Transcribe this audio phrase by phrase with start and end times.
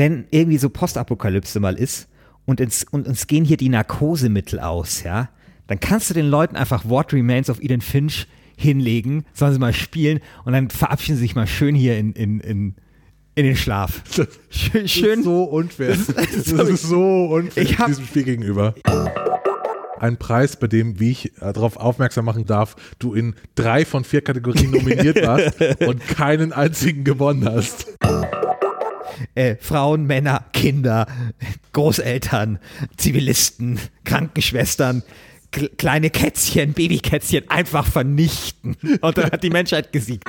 [0.00, 2.08] wenn irgendwie so Postapokalypse mal ist
[2.46, 5.28] und, ins, und uns gehen hier die Narkosemittel aus, ja,
[5.66, 8.26] dann kannst du den Leuten einfach What Remains of Eden Finch
[8.56, 12.40] hinlegen, sollen sie mal spielen und dann verabschieden sie sich mal schön hier in, in,
[12.40, 12.74] in,
[13.34, 14.02] in den Schlaf.
[14.48, 15.90] Schön, ist so unfair.
[15.90, 18.74] Das, das, das ist so unfair ich hab, diesem Spiel gegenüber.
[19.98, 24.04] Ein Preis, bei dem, wie ich äh, darauf aufmerksam machen darf, du in drei von
[24.04, 27.86] vier Kategorien nominiert warst und keinen einzigen gewonnen hast.
[29.34, 31.06] Äh, Frauen, Männer, Kinder,
[31.72, 32.58] Großeltern,
[32.96, 35.02] Zivilisten, Krankenschwestern,
[35.78, 38.76] kleine Kätzchen, Babykätzchen einfach vernichten.
[39.00, 40.28] Und dann hat die Menschheit gesiegt.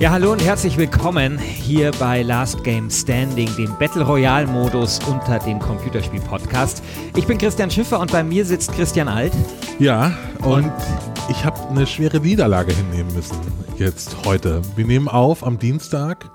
[0.00, 5.40] Ja, hallo und herzlich willkommen hier bei Last Game Standing, dem Battle Royale Modus unter
[5.40, 6.84] den Computerspiel Podcast.
[7.16, 9.32] Ich bin Christian Schiffer und bei mir sitzt Christian Alt.
[9.80, 10.72] Ja, und, und
[11.28, 13.36] ich habe eine schwere Niederlage hinnehmen müssen
[13.76, 14.62] jetzt heute.
[14.76, 16.30] Wir nehmen auf am Dienstag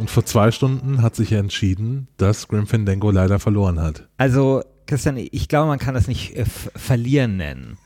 [0.00, 4.08] und vor zwei Stunden hat sich entschieden, dass Grim Fandango leider verloren hat.
[4.16, 7.78] Also, Christian, ich glaube, man kann das nicht äh, verlieren nennen.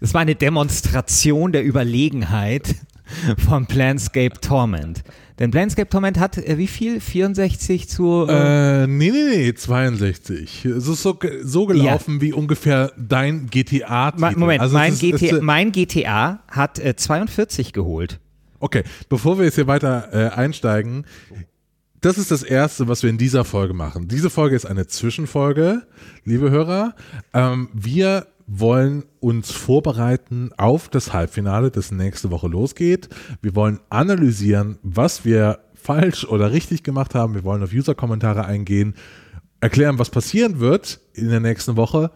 [0.00, 2.74] Es war eine Demonstration der Überlegenheit
[3.48, 5.02] von Planscape Torment.
[5.38, 7.00] Denn Planscape Torment hat äh, wie viel?
[7.00, 8.26] 64 zu.
[8.28, 10.64] Äh, äh, nee, nee, nee, 62.
[10.64, 12.20] Es ist so, so gelaufen ja.
[12.20, 14.10] wie ungefähr dein GTA.
[14.10, 14.38] -Titel.
[14.38, 18.18] Moment, also mein, ist, GTA, ist, mein, GTA, hat äh, 42 geholt.
[18.60, 21.04] Okay, bevor wir jetzt hier weiter äh, einsteigen,
[22.00, 24.08] das ist das Erste, was wir in dieser Folge machen.
[24.08, 25.86] Diese Folge ist eine Zwischenfolge,
[26.24, 26.94] liebe Hörer.
[27.32, 33.08] Ähm, wir wollen uns vorbereiten auf das Halbfinale, das nächste Woche losgeht.
[33.42, 37.34] Wir wollen analysieren, was wir falsch oder richtig gemacht haben.
[37.34, 38.94] Wir wollen auf User-Kommentare eingehen,
[39.60, 42.10] erklären, was passieren wird in der nächsten Woche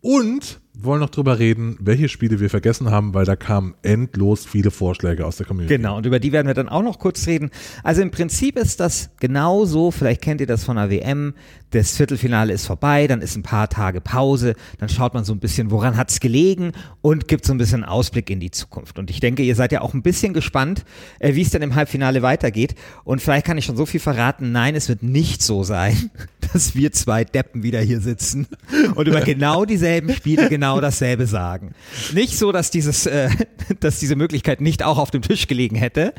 [0.00, 4.72] und wollen noch drüber reden, welche Spiele wir vergessen haben, weil da kamen endlos viele
[4.72, 5.76] Vorschläge aus der Community.
[5.76, 7.50] Genau, und über die werden wir dann auch noch kurz reden.
[7.84, 11.34] Also im Prinzip ist das genauso, vielleicht kennt ihr das von der WM,
[11.70, 15.38] das Viertelfinale ist vorbei, dann ist ein paar Tage Pause, dann schaut man so ein
[15.38, 18.98] bisschen, woran hat es gelegen und gibt so ein bisschen Ausblick in die Zukunft.
[18.98, 20.84] Und ich denke, ihr seid ja auch ein bisschen gespannt,
[21.20, 22.74] äh, wie es denn im Halbfinale weitergeht.
[23.04, 26.10] Und vielleicht kann ich schon so viel verraten, nein, es wird nicht so sein,
[26.52, 28.48] dass wir zwei Deppen wieder hier sitzen
[28.96, 31.74] und über genau dieselben Spiele genau dasselbe sagen.
[32.12, 33.28] Nicht so, dass dieses, äh,
[33.80, 36.12] dass diese Möglichkeit nicht auch auf dem Tisch gelegen hätte,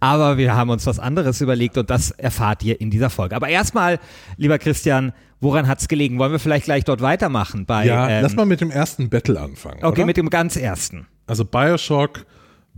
[0.00, 3.36] aber wir haben uns was anderes überlegt und das erfahrt ihr in dieser Folge.
[3.36, 3.98] Aber erstmal,
[4.36, 6.18] lieber Christian, woran hat es gelegen?
[6.18, 7.66] Wollen wir vielleicht gleich dort weitermachen?
[7.66, 9.78] Bei, ja, ähm, lass mal mit dem ersten Battle anfangen.
[9.84, 10.06] Okay, oder?
[10.06, 11.06] mit dem ganz ersten.
[11.26, 12.24] Also Bioshock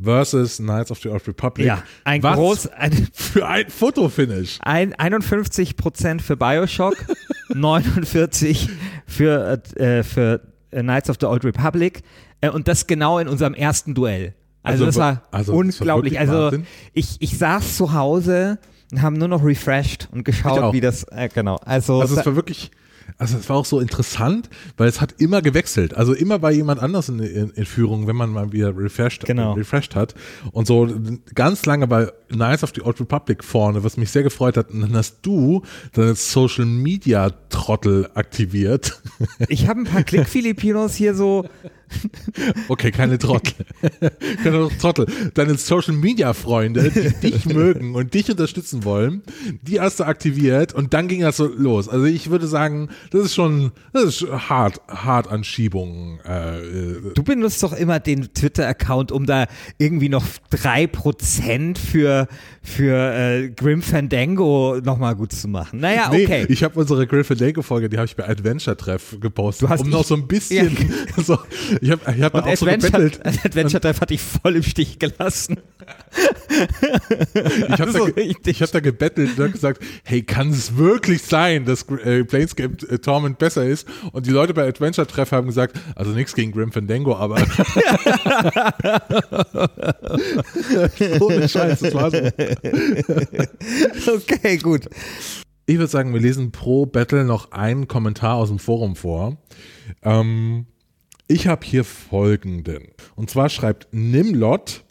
[0.03, 1.67] versus Knights of the Old Republic.
[1.67, 4.59] Ja, ein Was groß, ein, für ein Fotofinish.
[4.63, 6.97] Ein 51% für Bioshock,
[7.55, 8.69] 49
[9.07, 10.41] für, äh, für
[10.83, 12.03] Knights of the Old Republic
[12.41, 14.35] äh, und das genau in unserem ersten Duell.
[14.63, 16.15] Also, also das war also, unglaublich.
[16.15, 16.59] Das war also
[16.93, 18.59] ich, ich saß zu Hause
[19.01, 21.57] haben nur noch refreshed und geschaut, wie das, äh, genau.
[21.65, 22.71] Also, also es war wirklich,
[23.19, 25.97] also es war auch so interessant, weil es hat immer gewechselt.
[25.97, 29.53] Also immer bei jemand anders in, in, in Führung, wenn man mal wieder refreshed, genau.
[29.53, 30.15] refreshed hat.
[30.53, 30.89] Und so
[31.35, 34.95] ganz lange bei Knights of the Old Republic vorne, was mich sehr gefreut hat, dann
[34.95, 35.63] hast du
[35.93, 39.01] deine Social Media Trottel aktiviert.
[39.49, 41.47] Ich habe ein paar Klick-Filipinos hier so
[42.69, 43.67] Okay, keine Trottel.
[44.43, 45.07] keine Trottel.
[45.35, 49.23] Deine Social Media Freunde, die dich mögen und dich unterstützen wollen,
[49.63, 51.89] die hast du aktiviert und dann ging das so los.
[51.89, 56.21] Also ich würde sagen, das ist schon, das ist hart, hart an Schiebungen.
[56.21, 59.47] Äh, du benutzt doch immer den Twitter-Account, um da
[59.79, 62.29] irgendwie noch drei Prozent für,
[62.65, 65.81] für äh, Grim Fandango nochmal gut zu machen.
[65.81, 66.47] Naja, okay.
[66.49, 70.03] Nee, ich habe unsere Grim Fandango-Folge, die habe ich bei Adventure Treff gepostet, um noch
[70.03, 71.23] so ein bisschen ja.
[71.23, 71.39] so,
[71.83, 73.21] ich habe ich hab auch Adventure, so gebettelt.
[73.45, 75.59] Adventure Treff hat dich voll im Stich gelassen.
[77.35, 81.89] ich habe so da, hab da gebettelt und gesagt, hey, kann es wirklich sein, dass
[81.89, 83.89] äh, Planescape äh, Torment besser ist?
[84.13, 87.37] Und die Leute bei Adventure Treff haben gesagt, also nichts gegen Grim Fandango, aber
[91.21, 92.19] ohne Scheiß, das war so.
[94.15, 94.89] okay, gut.
[95.67, 99.39] Ich würde sagen, wir lesen pro Battle noch einen Kommentar aus dem Forum vor.
[100.03, 100.67] Ähm,
[101.27, 102.89] ich habe hier folgenden.
[103.17, 104.84] Und zwar schreibt Nimlot,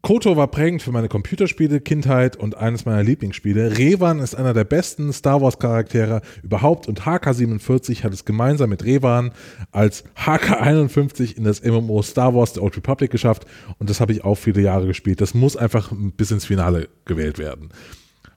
[0.00, 3.78] Koto war prägend für meine Computerspiele, Kindheit und eines meiner Lieblingsspiele.
[3.78, 8.84] Revan ist einer der besten Star Wars Charaktere überhaupt und HK47 hat es gemeinsam mit
[8.84, 9.32] Revan
[9.72, 13.44] als HK51 in das MMO Star Wars The Old Republic geschafft
[13.78, 15.20] und das habe ich auch viele Jahre gespielt.
[15.20, 17.70] Das muss einfach bis ins Finale gewählt werden.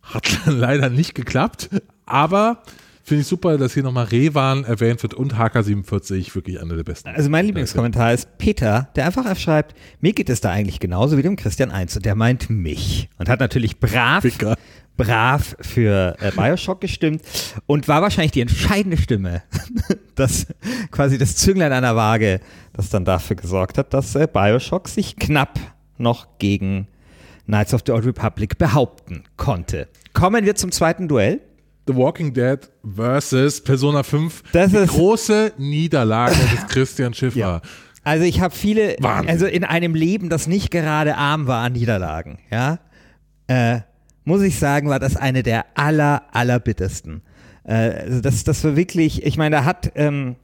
[0.02, 1.70] Hat leider nicht geklappt,
[2.08, 2.64] aber
[3.12, 7.10] Finde ich super, dass hier nochmal Rewan erwähnt wird und HK47, wirklich einer der besten.
[7.10, 11.22] Also mein Lieblingskommentar ist Peter, der einfach schreibt, mir geht es da eigentlich genauso wie
[11.22, 14.56] dem Christian 1 und der meint mich und hat natürlich brav, Ficker.
[14.96, 17.22] brav für äh, Bioshock gestimmt
[17.66, 19.44] und war wahrscheinlich die entscheidende Stimme,
[20.16, 20.48] das
[20.92, 22.40] quasi das Zünglein der Waage,
[22.72, 25.60] das dann dafür gesorgt hat, dass äh, Bioshock sich knapp
[25.98, 26.88] noch gegen
[27.46, 29.90] Knights of the Old Republic behaupten konnte.
[30.14, 31.42] Kommen wir zum zweiten Duell.
[31.92, 32.60] The Walking Dead
[32.96, 34.44] versus Persona 5.
[34.54, 37.38] Das die ist- große Niederlage des Christian Schiffer.
[37.38, 37.62] Ja.
[38.04, 39.30] Also ich habe viele, Wahnsinn.
[39.30, 42.80] also in einem Leben, das nicht gerade arm war an Niederlagen, ja,
[43.48, 43.82] äh,
[44.24, 47.22] muss ich sagen, war das eine der aller, allerbittersten.
[47.64, 50.36] Äh, also das, das war wirklich, ich meine, da hat, ähm,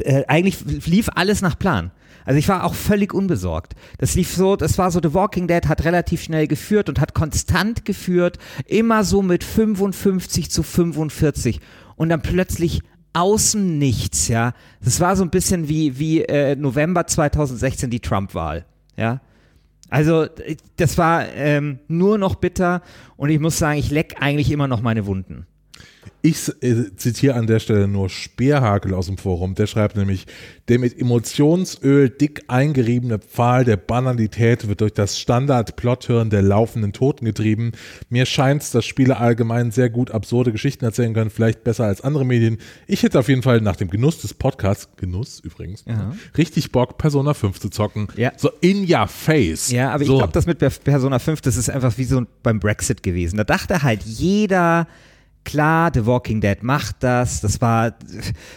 [0.00, 1.90] äh, eigentlich lief alles nach Plan.
[2.24, 3.74] Also ich war auch völlig unbesorgt.
[3.98, 7.14] Das lief so, das war so, The Walking Dead hat relativ schnell geführt und hat
[7.14, 11.60] konstant geführt, immer so mit 55 zu 45
[11.96, 12.82] und dann plötzlich
[13.12, 14.54] außen nichts, ja.
[14.82, 18.64] Das war so ein bisschen wie, wie äh, November 2016 die Trump-Wahl,
[18.96, 19.20] ja.
[19.90, 22.82] Also äh, das war ähm, nur noch bitter
[23.16, 25.46] und ich muss sagen, ich leck eigentlich immer noch meine Wunden.
[26.24, 29.54] Ich äh, zitiere an der Stelle nur Speerhakel aus dem Forum.
[29.54, 30.26] Der schreibt nämlich,
[30.68, 37.24] der mit Emotionsöl dick eingeriebene Pfahl der Banalität wird durch das Standard-Plothirn der laufenden Toten
[37.24, 37.72] getrieben.
[38.08, 42.24] Mir scheint dass Spiele allgemein sehr gut absurde Geschichten erzählen können, vielleicht besser als andere
[42.24, 42.58] Medien.
[42.86, 46.12] Ich hätte auf jeden Fall nach dem Genuss des Podcasts, Genuss übrigens, Ja.
[46.36, 48.08] richtig Bock, Persona 5 zu zocken.
[48.16, 48.32] Ja.
[48.36, 49.70] So in your face.
[49.70, 50.12] Ja, aber so.
[50.14, 53.36] ich glaube, das mit Per- Persona 5, das ist einfach wie so beim Brexit gewesen.
[53.36, 54.86] Da dachte halt jeder,
[55.44, 57.40] klar, The Walking Dead macht das.
[57.40, 57.94] Das war,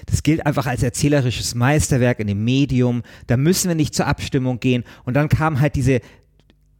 [0.06, 3.02] das gilt einfach als erzählerisches Meisterwerk in dem Medium.
[3.28, 4.84] Da müssen wir nicht zur Abstimmung gehen.
[5.04, 6.02] Und dann kamen halt diese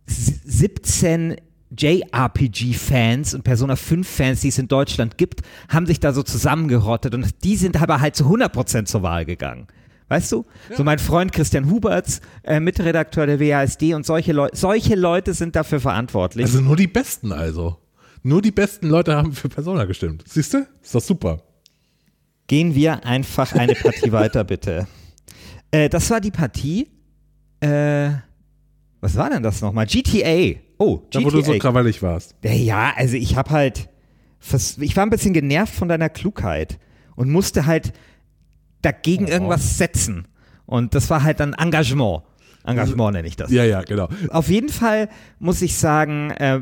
[0.08, 1.36] s- 17
[1.78, 7.44] JRPG-Fans und Persona 5-Fans, die es in Deutschland gibt, haben sich da so zusammengerottet und
[7.44, 9.68] die sind aber halt zu 100% zur Wahl gegangen.
[10.08, 10.46] Weißt du?
[10.78, 15.56] So mein Freund Christian Huberts, äh, Mitredakteur der WASD und solche, Leu solche Leute sind
[15.56, 16.46] dafür verantwortlich.
[16.46, 17.78] Also nur die Besten also.
[18.26, 20.24] Nur die besten Leute haben für Persona gestimmt.
[20.28, 20.66] Siehst du?
[20.82, 21.44] Ist doch super.
[22.48, 24.88] Gehen wir einfach eine Partie weiter, bitte.
[25.70, 26.90] Äh, das war die Partie.
[27.60, 28.10] Äh,
[29.00, 29.86] was war denn das nochmal?
[29.86, 30.60] GTA.
[30.80, 31.26] Oh, Da, GTA.
[31.26, 32.34] wo du so krawallig warst.
[32.44, 33.90] Ja, also ich habe halt,
[34.80, 36.80] ich war ein bisschen genervt von deiner Klugheit
[37.16, 37.94] und musste halt
[38.82, 39.30] dagegen Oh.
[39.30, 40.28] irgendwas setzen.
[40.66, 42.24] Und das war halt dann Engagement.
[42.66, 43.52] Engagement nenne ich das.
[43.52, 44.10] Ja, ja, genau.
[44.30, 45.10] Auf jeden Fall
[45.40, 46.62] muss ich sagen, äh,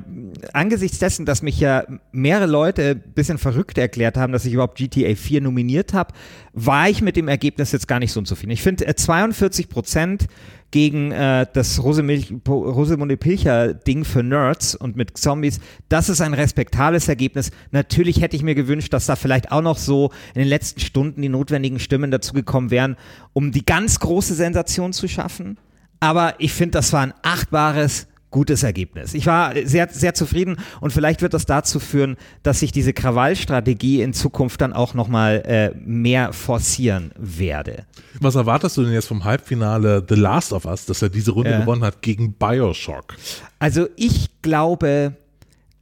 [0.53, 4.77] angesichts dessen, dass mich ja mehrere Leute ein bisschen verrückt erklärt haben, dass ich überhaupt
[4.77, 6.13] GTA 4 nominiert habe,
[6.53, 8.51] war ich mit dem Ergebnis jetzt gar nicht so unzufrieden.
[8.51, 10.27] Ich finde äh, 42 Prozent
[10.73, 17.07] gegen äh, das Rosemunde Pilcher Ding für Nerds und mit Zombies, das ist ein respektables
[17.07, 17.51] Ergebnis.
[17.69, 21.21] Natürlich hätte ich mir gewünscht, dass da vielleicht auch noch so in den letzten Stunden
[21.21, 22.97] die notwendigen Stimmen dazugekommen wären,
[23.33, 25.59] um die ganz große Sensation zu schaffen.
[26.03, 29.13] Aber ich finde, das war ein achtbares, gutes Ergebnis.
[29.13, 34.01] Ich war sehr, sehr zufrieden und vielleicht wird das dazu führen, dass ich diese Krawallstrategie
[34.01, 37.85] in Zukunft dann auch nochmal äh, mehr forcieren werde.
[38.19, 41.51] Was erwartest du denn jetzt vom Halbfinale The Last of Us, dass er diese Runde
[41.51, 41.59] Ja.
[41.61, 43.15] gewonnen hat gegen Bioshock?
[43.59, 45.13] Also ich glaube,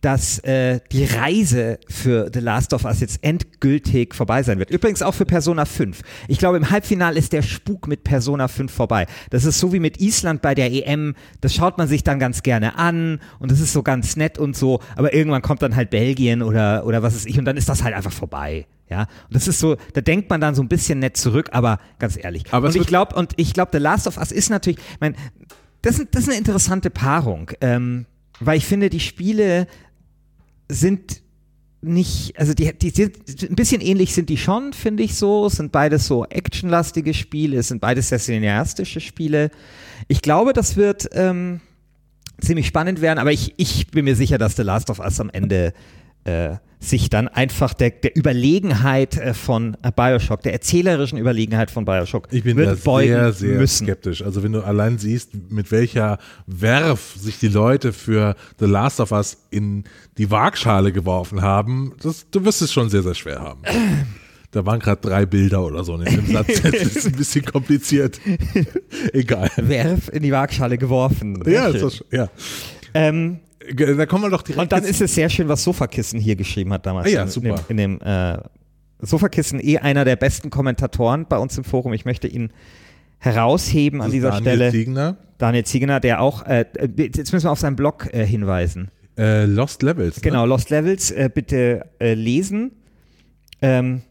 [0.01, 4.71] dass äh, die Reise für The Last of Us jetzt endgültig vorbei sein wird.
[4.71, 6.01] Übrigens auch für Persona 5.
[6.27, 9.05] Ich glaube, im Halbfinale ist der Spuk mit Persona 5 vorbei.
[9.29, 11.13] Das ist so wie mit Island bei der EM.
[11.41, 14.55] Das schaut man sich dann ganz gerne an und das ist so ganz nett und
[14.55, 14.79] so.
[14.95, 17.83] Aber irgendwann kommt dann halt Belgien oder, oder was weiß ich und dann ist das
[17.83, 18.65] halt einfach vorbei.
[18.89, 21.77] Ja, und das ist so, da denkt man dann so ein bisschen nett zurück, aber
[21.99, 22.43] ganz ehrlich.
[22.51, 25.15] Aber und ich glaube, und ich glaube, The Last of Us ist natürlich, ich mein,
[25.81, 28.05] das, ist- das ist eine interessante Paarung, ähm,
[28.41, 29.67] weil ich finde, die Spiele
[30.71, 31.21] sind
[31.81, 33.17] nicht, also die, die sind
[33.49, 35.47] ein bisschen ähnlich sind die schon, finde ich so.
[35.47, 39.49] Es sind beides so actionlastige Spiele, es sind beides sehr cineastische Spiele.
[40.07, 41.59] Ich glaube, das wird ähm,
[42.39, 45.31] ziemlich spannend werden, aber ich, ich bin mir sicher, dass The Last of Us am
[45.31, 45.73] Ende
[46.23, 51.85] äh, sich dann einfach der, der Überlegenheit äh, von äh, Bioshock, der erzählerischen Überlegenheit von
[51.85, 53.85] Bioshock Ich bin wird beugen sehr, sehr müssen.
[53.85, 54.23] skeptisch.
[54.23, 59.11] Also wenn du allein siehst, mit welcher Werf sich die Leute für The Last of
[59.11, 59.83] Us in
[60.17, 63.61] die Waagschale geworfen haben, das, du wirst es schon sehr, sehr schwer haben.
[64.49, 66.47] Da waren gerade drei Bilder oder so in dem Satz.
[66.63, 68.19] Das ist ein bisschen kompliziert.
[69.13, 69.51] Egal.
[69.55, 71.43] Werf in die Waagschale geworfen.
[71.45, 72.29] Ja, das, ja.
[72.95, 73.39] ähm,
[73.75, 74.61] Da kommen wir doch direkt.
[74.61, 77.07] Und dann ist es sehr schön, was Sofakissen hier geschrieben hat damals.
[77.07, 77.63] Ah ja, in, super.
[77.69, 78.37] In dem, in dem äh,
[79.01, 81.93] Sofakissen eh einer der besten Kommentatoren bei uns im Forum.
[81.93, 82.51] Ich möchte ihn
[83.19, 84.71] herausheben an dieser Daniel Stelle.
[84.71, 85.17] Ziegner.
[85.37, 86.65] Daniel Ziegener, der auch, äh,
[86.97, 88.89] jetzt müssen wir auf seinen Blog äh, hinweisen.
[89.17, 90.17] Äh, Lost Levels.
[90.17, 90.21] Ne?
[90.21, 92.71] Genau, Lost Levels, äh, bitte äh, lesen.
[93.61, 94.01] Ähm,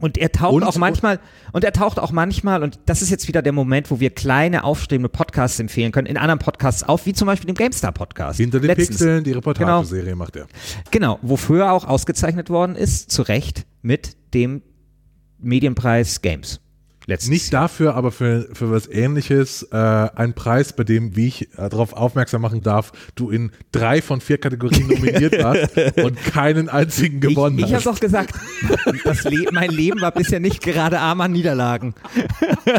[0.00, 1.18] und er taucht Und- auch manchmal,
[1.52, 4.64] und er taucht auch manchmal, und das ist jetzt wieder der Moment, wo wir kleine,
[4.64, 8.38] aufstrebende Podcasts empfehlen können, in anderen Podcasts auf, wie zum Beispiel dem GameStar-Podcast.
[8.38, 8.88] Hinter den Letztens.
[8.88, 10.46] Pixeln, die Reportageserie macht er.
[10.90, 14.62] Genau, wofür er auch ausgezeichnet worden ist, zu Recht, mit dem
[15.38, 16.60] Medienpreis Games.
[17.08, 17.30] Letztens.
[17.30, 19.62] Nicht dafür, aber für, für was ähnliches.
[19.70, 24.02] Äh, ein Preis, bei dem, wie ich äh, darauf aufmerksam machen darf, du in drei
[24.02, 25.70] von vier Kategorien nominiert warst
[26.02, 27.86] und keinen einzigen gewonnen ich ich habe hast.
[27.86, 28.34] doch gesagt,
[29.04, 31.94] das Le mein Leben war bisher nicht gerade arm an Niederlagen.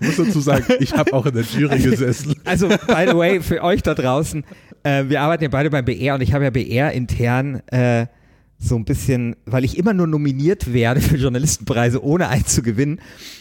[0.00, 2.34] muss dazu sagen, ich habe auch in der Jury gesessen.
[2.44, 4.44] Also, by the way, für euch da draußen,
[4.82, 8.06] äh, wir arbeiten ja beide beim BR und ich habe ja BR intern äh,
[8.62, 13.00] so ein bisschen, weil ich immer nur nominiert werde für Journalistenpreise, ohne einen zu gewinnen.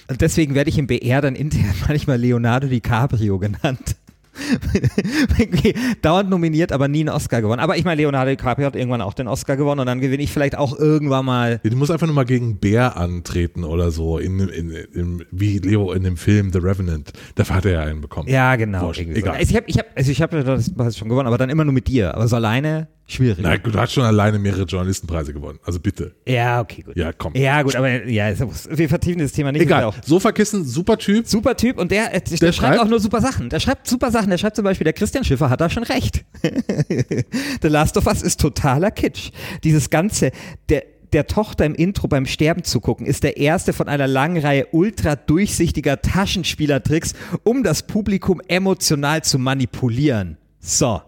[0.09, 3.95] Und deswegen werde ich im BR dann intern manchmal Leonardo DiCaprio genannt.
[6.01, 7.59] dauernd nominiert, aber nie einen Oscar gewonnen.
[7.59, 10.31] Aber ich meine, Leonardo DiCaprio hat irgendwann auch den Oscar gewonnen und dann gewinne ich
[10.31, 11.59] vielleicht auch irgendwann mal.
[11.63, 15.91] Du musst einfach nur mal gegen Bär antreten oder so, in, in, in, wie Leo
[15.91, 17.11] in dem Film The Revenant.
[17.35, 18.29] Dafür hat er ja einen bekommen.
[18.29, 18.91] Ja, genau.
[18.93, 19.25] Irgendwie so.
[19.25, 19.35] egal.
[19.35, 21.73] Also ich habe ich hab, also ich hab das schon gewonnen, aber dann immer nur
[21.73, 22.15] mit dir.
[22.15, 23.39] Aber so alleine schwierig.
[23.41, 25.59] Na gut, du hast schon alleine mehrere Journalistenpreise gewonnen.
[25.63, 26.15] Also bitte.
[26.27, 26.95] Ja, okay, gut.
[26.95, 27.33] Ja, komm.
[27.35, 29.61] Ja, gut, aber ja, wir vertiefen das Thema nicht.
[29.61, 29.91] Egal.
[30.05, 31.27] Sofakissen, super Typ.
[31.27, 33.49] Super Typ und der, äh, der, Der schreibt schreibt- auch nur super Sachen.
[33.49, 34.29] Der schreibt super Sachen.
[34.29, 36.23] Der schreibt zum Beispiel, der Christian Schiffer hat da schon recht.
[37.61, 39.31] The Last of Us ist totaler Kitsch.
[39.63, 40.31] Dieses Ganze,
[40.69, 44.41] der, der Tochter im Intro beim Sterben zu gucken, ist der erste von einer langen
[44.41, 47.13] Reihe ultra durchsichtiger Taschenspielertricks,
[47.43, 50.37] um das Publikum emotional zu manipulieren.
[50.59, 51.01] So.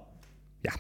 [0.66, 0.74] Ja.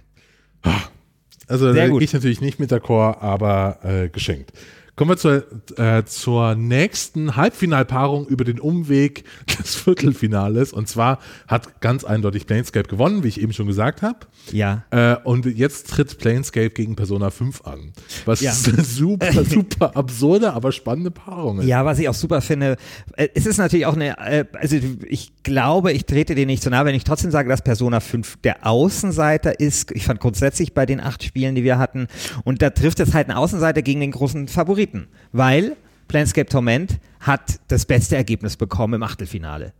[1.48, 2.02] Also Sehr da gut.
[2.02, 4.52] ich natürlich nicht mit d'accord, aber äh, geschenkt.
[4.96, 5.44] Kommen wir zur,
[5.80, 9.24] äh, zur nächsten Halbfinalpaarung über den Umweg
[9.60, 10.72] des Viertelfinales.
[10.72, 14.20] Und zwar hat ganz eindeutig Planescape gewonnen, wie ich eben schon gesagt habe.
[14.52, 14.84] Ja.
[14.92, 17.94] Äh, und jetzt tritt Planescape gegen Persona 5 an.
[18.26, 18.52] Was Ja.
[18.68, 21.66] eine super, super absurde, aber spannende Paarung ist.
[21.66, 22.78] Ja, was ich auch super finde,
[23.18, 26.70] äh, es ist natürlich auch eine, äh, also ich glaube, ich trete dir nicht so
[26.70, 29.92] nah, wenn ich trotzdem sage, dass Persona 5 der Außenseiter ist.
[29.92, 32.08] Ich fand grundsätzlich bei den acht Spielen, die wir hatten,
[32.44, 34.83] und da trifft es halt einen Außenseiter gegen den großen Favoriten,
[35.32, 35.76] weil
[36.08, 39.74] Planescape Torment hat das beste Ergebnis bekommen im Achtelfinale.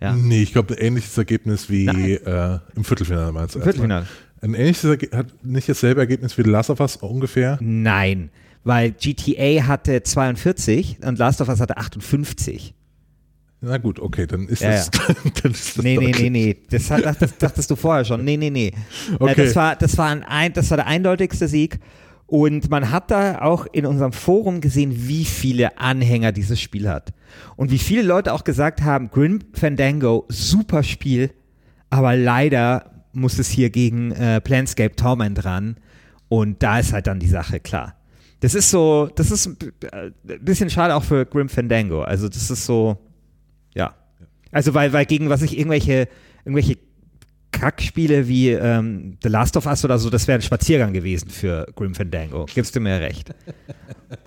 [0.00, 0.14] Ja.
[0.14, 3.60] Nee, ich glaube, ein ähnliches Ergebnis wie äh, im Viertelfinale meinst du?
[3.60, 4.06] Viertelfinale.
[4.42, 7.58] Ein ähnliches Erge hat nicht dasselbe Ergebnis wie The Last of Us ungefähr.
[7.60, 8.30] Nein,
[8.64, 12.74] weil GTA hatte 42 und Last of Us hatte 58.
[13.62, 14.90] Na gut, okay, dann ist Ja, das,
[15.42, 16.56] dann ist das Nee, nee, nee, nee.
[16.70, 18.22] Das hat, dachtest, dachtest du vorher schon.
[18.22, 18.72] Nee, nee, nee.
[19.18, 19.32] Okay.
[19.32, 21.80] Äh, das, war, das, war ein, das war der eindeutigste Sieg.
[22.26, 27.12] Und man hat da auch in unserem Forum gesehen, wie viele Anhänger dieses Spiel hat.
[27.54, 31.30] Und wie viele Leute auch gesagt haben, Grim Fandango, super Spiel,
[31.88, 35.76] aber leider muss es hier gegen äh, Planscape Torment ran.
[36.28, 37.94] Und da ist halt dann die Sache klar.
[38.40, 39.56] Das ist so, das ist ein
[39.92, 42.02] äh, bisschen schade auch für Grim Fandango.
[42.02, 42.98] Also das ist so,
[43.74, 43.94] ja.
[44.50, 46.08] Also weil, weil gegen was ich irgendwelche,
[46.44, 46.76] irgendwelche
[47.58, 51.66] Kackspiele wie ähm, The Last of Us oder so, das wäre ein Spaziergang gewesen für
[51.74, 52.46] Grim Fandango.
[52.54, 53.34] Gibst du mir recht.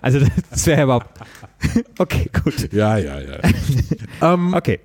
[0.00, 0.20] Also
[0.50, 1.08] das wäre überhaupt.
[1.98, 2.72] Okay, gut.
[2.72, 3.38] Ja, ja, ja.
[4.34, 4.80] ähm, Okay.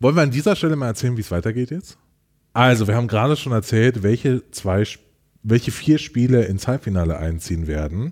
[0.00, 1.96] Wollen wir an dieser Stelle mal erzählen, wie es weitergeht jetzt?
[2.52, 4.84] Also, wir haben gerade schon erzählt, welche zwei,
[5.42, 8.10] welche vier Spiele ins Halbfinale einziehen werden.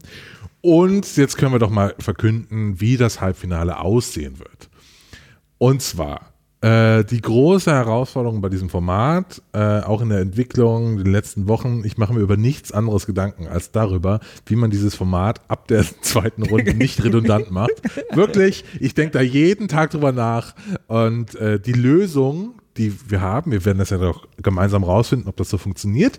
[0.62, 4.70] Und jetzt können wir doch mal verkünden, wie das Halbfinale aussehen wird.
[5.58, 6.33] Und zwar
[6.64, 11.46] äh, die große Herausforderung bei diesem Format, äh, auch in der Entwicklung in den letzten
[11.46, 15.68] Wochen, ich mache mir über nichts anderes Gedanken als darüber, wie man dieses Format ab
[15.68, 17.82] der zweiten Runde nicht redundant macht.
[18.14, 20.54] Wirklich, ich denke da jeden Tag drüber nach
[20.86, 25.36] und äh, die Lösung, die wir haben, wir werden das ja doch gemeinsam rausfinden, ob
[25.36, 26.18] das so funktioniert,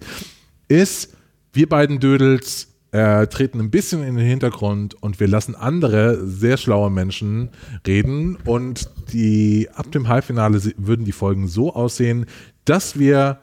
[0.68, 1.16] ist,
[1.54, 6.56] wir beiden Dödels äh, treten ein bisschen in den Hintergrund und wir lassen andere sehr
[6.56, 7.50] schlaue Menschen
[7.86, 12.26] reden und die ab dem Halbfinale würden die Folgen so aussehen,
[12.64, 13.40] dass wir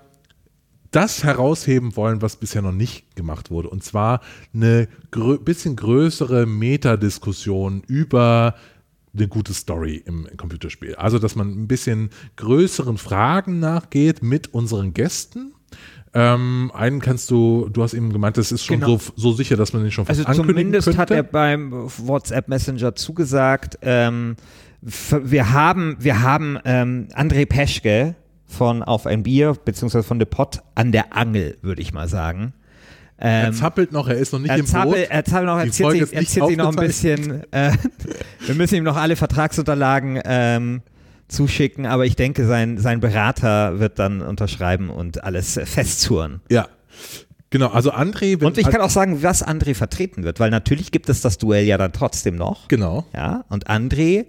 [0.90, 3.68] das herausheben wollen, was bisher noch nicht gemacht wurde.
[3.68, 4.22] Und zwar
[4.54, 8.54] eine grö bisschen größere Metadiskussion über
[9.14, 10.94] eine gute Story im Computerspiel.
[10.94, 15.52] Also, dass man ein bisschen größeren Fragen nachgeht mit unseren Gästen.
[16.14, 18.98] Ähm, einen kannst du, du hast eben gemeint, das ist schon Genau.
[18.98, 21.00] so, so sicher, dass man den schon fast Also zumindest könnte.
[21.00, 24.36] hat er beim WhatsApp Messenger zugesagt, ähm,
[24.82, 28.14] wir haben, wir haben ähm, André Peschke
[28.46, 32.52] von Auf ein Bier, beziehungsweise von The Pot an der Angel, würde ich mal sagen.
[33.16, 35.10] er Ähm, zappelt noch, er ist noch nicht er im zappelt, Boot.
[35.10, 37.72] er zappelt noch, er zieht sich, er zieht sich noch ein bisschen, äh,
[38.46, 40.82] wir müssen ihm noch alle Vertragsunterlagen ähm,
[41.32, 46.40] zuschicken, aber ich denke, sein, sein Berater wird dann unterschreiben und alles festzurren.
[46.50, 46.68] Ja.
[47.50, 48.40] Genau, also André.
[48.40, 51.36] wenn- Und ich kann auch sagen, was André vertreten wird, weil natürlich gibt es das
[51.38, 52.68] Duell ja dann trotzdem noch.
[52.68, 53.04] Genau.
[53.14, 54.26] Ja, und André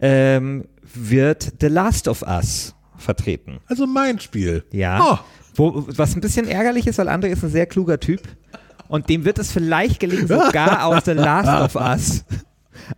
[0.00, 3.58] ähm, wird The Last of Us vertreten.
[3.66, 4.64] Also mein Spiel.
[4.72, 5.00] Ja.
[5.00, 5.18] Oh,
[5.54, 8.22] Wo, was ein bisschen ärgerlich ist, weil André ist ein sehr kluger Typ.
[8.88, 12.24] Und dem wird es vielleicht gelingen, sogar aus The Last of Us,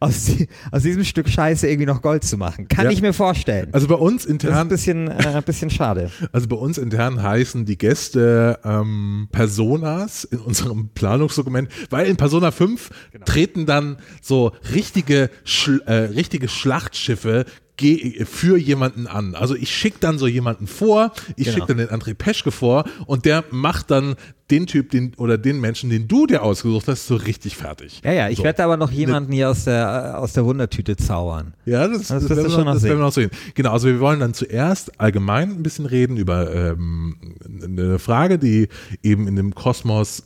[0.00, 2.68] aus, die, aus diesem Stück Scheiße irgendwie noch Gold zu machen.
[2.68, 2.90] Kann Ja.
[2.90, 3.68] ich mir vorstellen.
[3.72, 6.10] also bei uns das ist ein intern, bisschen, äh, ein bisschen schade.
[6.32, 12.50] also bei uns intern heißen die Gäste ähm, Personas in unserem Planungsdokument, weil in Persona
[12.50, 13.24] 5 Genau.
[13.24, 17.44] treten dann so richtige, Schl äh, richtige Schlachtschiffe
[17.80, 19.34] für jemanden an.
[19.34, 21.54] Also ich schicke dann so jemanden vor, ich Genau.
[21.54, 24.14] schicke dann den André Peschke vor und der macht dann
[24.50, 28.02] den Typ den, oder den Menschen, den du dir ausgesucht hast, so richtig fertig.
[28.04, 28.44] Ja, ja, ich so.
[28.44, 31.54] werde aber noch jemanden hier aus der, äh, aus der Wundertüte zaubern.
[31.64, 32.88] Ja, das, Das das, du werden, schon wir, noch das sehen.
[32.90, 33.30] werden wir noch sehen.
[33.54, 37.16] Genau, also wir wollen dann zuerst allgemein ein bisschen reden über ähm,
[37.64, 38.68] eine Frage, die
[39.02, 40.22] eben in dem Kosmos,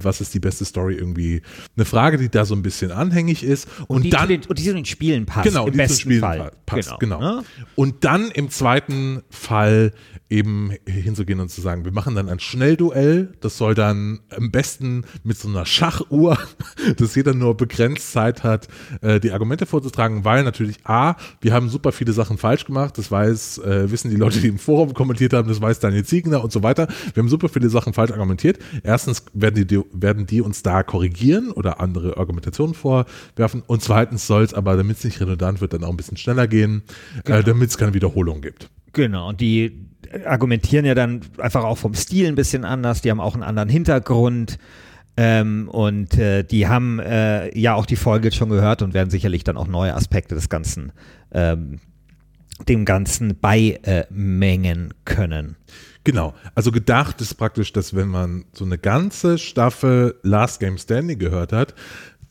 [0.00, 1.42] was ist die beste Story irgendwie,
[1.76, 3.68] eine Frage, die da so ein bisschen anhängig ist.
[3.88, 5.48] Und, die, dann, zu den, und die zu den Spielen passt.
[5.48, 6.38] genau, im die besten Spielen Fall.
[6.38, 7.20] pa- passt, genau.
[7.20, 7.44] ne?
[7.74, 9.92] Und dann im zweiten Fall
[10.28, 15.04] eben hinzugehen und zu sagen, wir machen dann ein Schnellduell, das soll dann am besten
[15.24, 16.38] mit so einer Schachuhr,
[16.96, 18.68] dass jeder nur begrenzt Zeit hat,
[19.02, 23.10] äh, die Argumente vorzutragen, weil natürlich A, wir haben super viele Sachen falsch gemacht, das
[23.10, 26.50] weiß, äh, wissen die Leute, die im Forum kommentiert haben, das weiß Daniel Ziegner und
[26.52, 26.88] so weiter.
[27.12, 28.58] Wir haben super viele Sachen falsch argumentiert.
[28.82, 34.26] Erstens werden die, die- werden die uns da korrigieren oder andere Argumentationen vorwerfen und zweitens
[34.26, 36.82] soll es aber, damit es nicht redundant wird, dann auch ein bisschen schneller gehen,
[37.26, 38.70] äh, damit es keine Wiederholung gibt.
[38.92, 39.86] Genau, und die
[40.26, 43.68] argumentieren ja dann einfach auch vom Stil ein bisschen anders, die haben auch einen anderen
[43.68, 44.58] Hintergrund.
[45.14, 49.10] Ähm, und äh, die haben äh, ja auch die Folge jetzt schon gehört und werden
[49.10, 50.90] sicherlich dann auch neue Aspekte des Ganzen,
[51.32, 51.80] ähm,
[52.66, 55.56] dem Ganzen beimengen können.
[56.04, 56.34] Genau.
[56.54, 61.52] Also gedacht ist praktisch, dass wenn man so eine ganze Staffel Last Game Standing gehört
[61.52, 61.74] hat,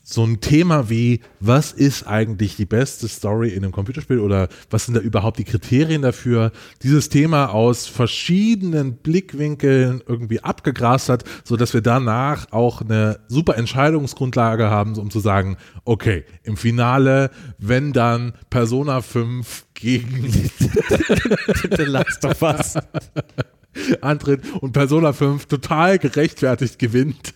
[0.04, 4.86] so ein Thema wie, was ist eigentlich die beste Story in einem Computerspiel oder was
[4.86, 6.50] sind da überhaupt die Kriterien dafür,
[6.82, 13.56] dieses Thema aus verschiedenen Blickwinkeln irgendwie abgegrast hat, so dass wir danach auch eine super
[13.56, 20.24] Entscheidungsgrundlage haben, um zu sagen, okay, im Finale, wenn dann Persona 5 gegen
[21.76, 22.74] The Last of Us.
[24.00, 27.34] antritt und Persona 5 total gerechtfertigt gewinnt,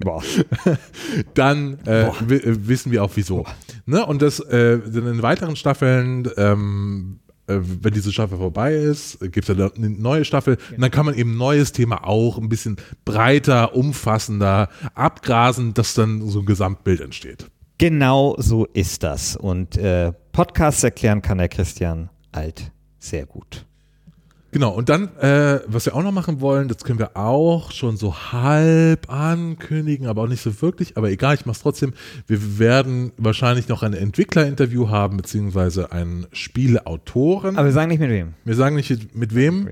[0.00, 0.22] Boah.
[1.34, 3.44] dann äh, äh, wissen wir auch wieso.
[3.86, 4.04] Ne?
[4.06, 9.56] Und das äh, in weiteren Staffeln, ähm, äh, wenn diese Staffel vorbei ist, gibt es
[9.56, 12.76] ja eine neue Staffel und dann kann man eben ein neues Thema auch ein bisschen
[13.04, 17.50] breiter, umfassender abgrasen, dass dann so ein Gesamtbild entsteht.
[17.78, 19.36] Genau so ist das.
[19.36, 23.67] Und äh, Podcasts erklären kann der Christian Alt sehr gut.
[24.50, 27.98] Genau, und dann, äh, was wir auch noch machen wollen, das können wir auch schon
[27.98, 31.92] so halb ankündigen, aber auch nicht so wirklich, aber egal, ich mach's trotzdem.
[32.26, 37.56] Wir werden wahrscheinlich noch ein Entwicklerinterview haben, beziehungsweise einen Spieleautoren.
[37.58, 38.34] Aber wir sagen nicht mit wem.
[38.44, 39.68] wir sagen nicht mit wem.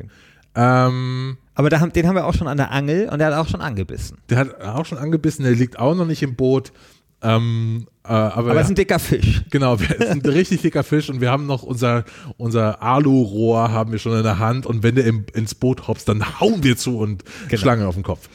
[0.55, 3.35] Ähm, Aber da haben, den haben wir auch schon an der Angel und der hat
[3.35, 4.19] auch schon angebissen.
[4.31, 6.73] der hat auch schon angebissen, der liegt auch noch nicht im Boot.
[7.22, 9.42] Ähm, äh, aber Aber es ist ein dicker Fisch.
[9.50, 12.05] Genau, wir ist ein richtig dicker Fisch und wir haben noch unser,
[12.37, 16.09] unser Alu-Rohr haben wir schon in der Hand und wenn der im, ins Boot hopst,
[16.09, 17.61] dann hauen wir zu und Genau.
[17.61, 18.29] Schlange auf den Kopf.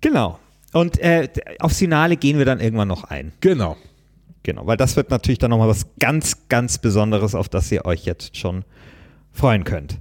[0.00, 0.38] Genau.
[0.72, 1.28] Und äh,
[1.60, 3.32] aufs Finale gehen wir dann irgendwann noch ein.
[3.40, 3.76] Genau.
[4.42, 8.04] Genau, weil das wird natürlich dann nochmal was ganz, ganz Besonderes, auf das ihr euch
[8.04, 8.64] jetzt schon
[9.32, 9.98] freuen könnt.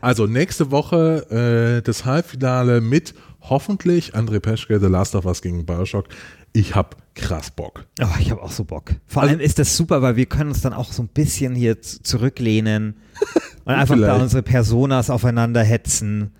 [0.00, 5.64] Also nächste Woche äh, das Halbfinale mit hoffentlich André Peschke, The Last of Us gegen
[5.66, 6.06] Bioshock.
[6.52, 7.86] Ich hab krass Bock.
[8.00, 8.92] Oh, ich habe auch so Bock.
[9.06, 11.54] Vor Also- allem ist das super, weil wir können uns dann auch so ein bisschen
[11.54, 12.96] hier zurücklehnen
[13.64, 14.22] und einfach da Vielleicht.
[14.22, 16.32] unsere Personas aufeinander hetzen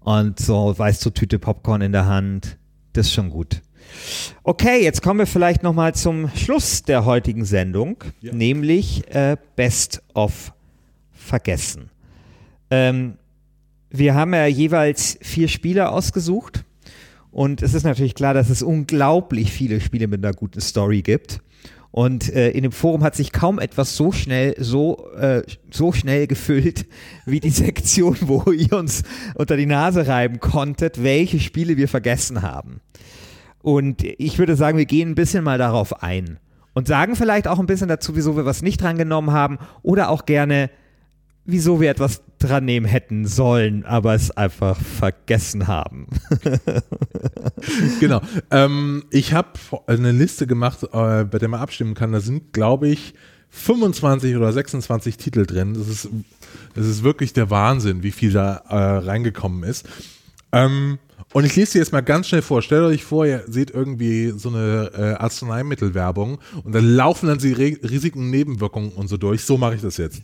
[0.00, 2.56] und so, weißt du, Tüte Popcorn in der Hand.
[2.94, 3.60] Das ist schon gut.
[4.44, 8.32] Okay, jetzt kommen wir vielleicht nochmal zum Schluss der heutigen Sendung, Ja.
[8.32, 10.52] nämlich äh, Best of
[11.12, 11.90] Vergessen.
[12.70, 13.14] Ähm,
[13.90, 16.64] wir haben ja jeweils vier Spiele ausgesucht
[17.30, 21.40] und es ist natürlich klar, dass es unglaublich viele Spiele mit einer guten Story gibt.
[21.92, 26.28] Und äh, in dem Forum hat sich kaum etwas so schnell, so, äh, so schnell
[26.28, 26.86] gefüllt,
[27.26, 29.02] wie die Sektion, wo ihr uns
[29.34, 32.80] unter die Nase reiben konntet, welche Spiele wir vergessen haben.
[33.62, 36.38] Und ich würde sagen, wir gehen ein bisschen mal darauf ein.
[36.72, 39.58] Und sagen vielleicht auch ein bisschen dazu, wieso wir was nicht dran genommen haben.
[39.82, 40.70] Oder auch gerne,
[41.44, 46.06] wieso wir etwas dran nehmen hätten sollen, aber es einfach vergessen haben.
[48.00, 48.20] Genau.
[48.50, 49.48] ähm, ich habe
[49.86, 52.12] eine Liste gemacht, äh, bei der man abstimmen kann.
[52.12, 53.14] Da sind, glaube ich,
[53.50, 55.74] 25 oder 26 Titel drin.
[55.74, 56.08] Das ist,
[56.74, 59.86] das ist wirklich der Wahnsinn, wie viel da äh, reingekommen ist.
[60.52, 60.98] Ähm,
[61.32, 62.62] Und ich lese dir jetzt mal ganz schnell vor.
[62.62, 67.52] Stellt euch vor, ihr seht irgendwie so eine äh, Arzneimittelwerbung und dann laufen dann die
[67.52, 69.44] Re Risiken, Nebenwirkungen und so durch.
[69.44, 70.22] So mache ich das jetzt.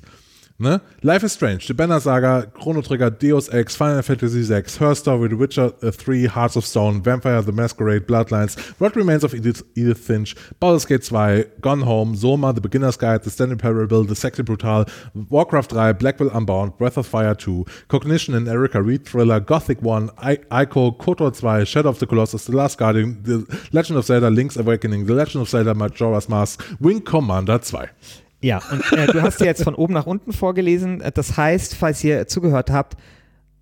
[0.59, 0.81] Ne?
[1.03, 5.29] Life is Strange, The Banner Saga, Chrono Trigger, Deus Ex, Final Fantasy VI, Her Story,
[5.29, 9.62] The Witcher uh, 3, Hearts of Stone, Vampire the Masquerade, Bloodlines, What Remains of Edith,
[9.75, 14.16] Edith Finch, Baldur's Gate 2, Gone Home, Soma, The Beginner's Guide, The Stanley Parable, The
[14.16, 14.87] Sexy Brutal,
[15.29, 20.09] Warcraft 3, Blackwell Unbound, Breath of Fire 2, Cognition and Erika Reed Thriller, Gothic 1,
[20.16, 24.31] I Ico, KOTOR 2, Shadow of the Colossus, The Last Guardian, The Legend of Zelda,
[24.31, 27.77] Link's Awakening, The Legend of Zelda, Majora's Mask, Wing Commander 2.
[28.42, 31.03] Ja, und äh, du hast ja jetzt von oben nach unten vorgelesen.
[31.14, 32.96] Das heißt, falls ihr zugehört habt,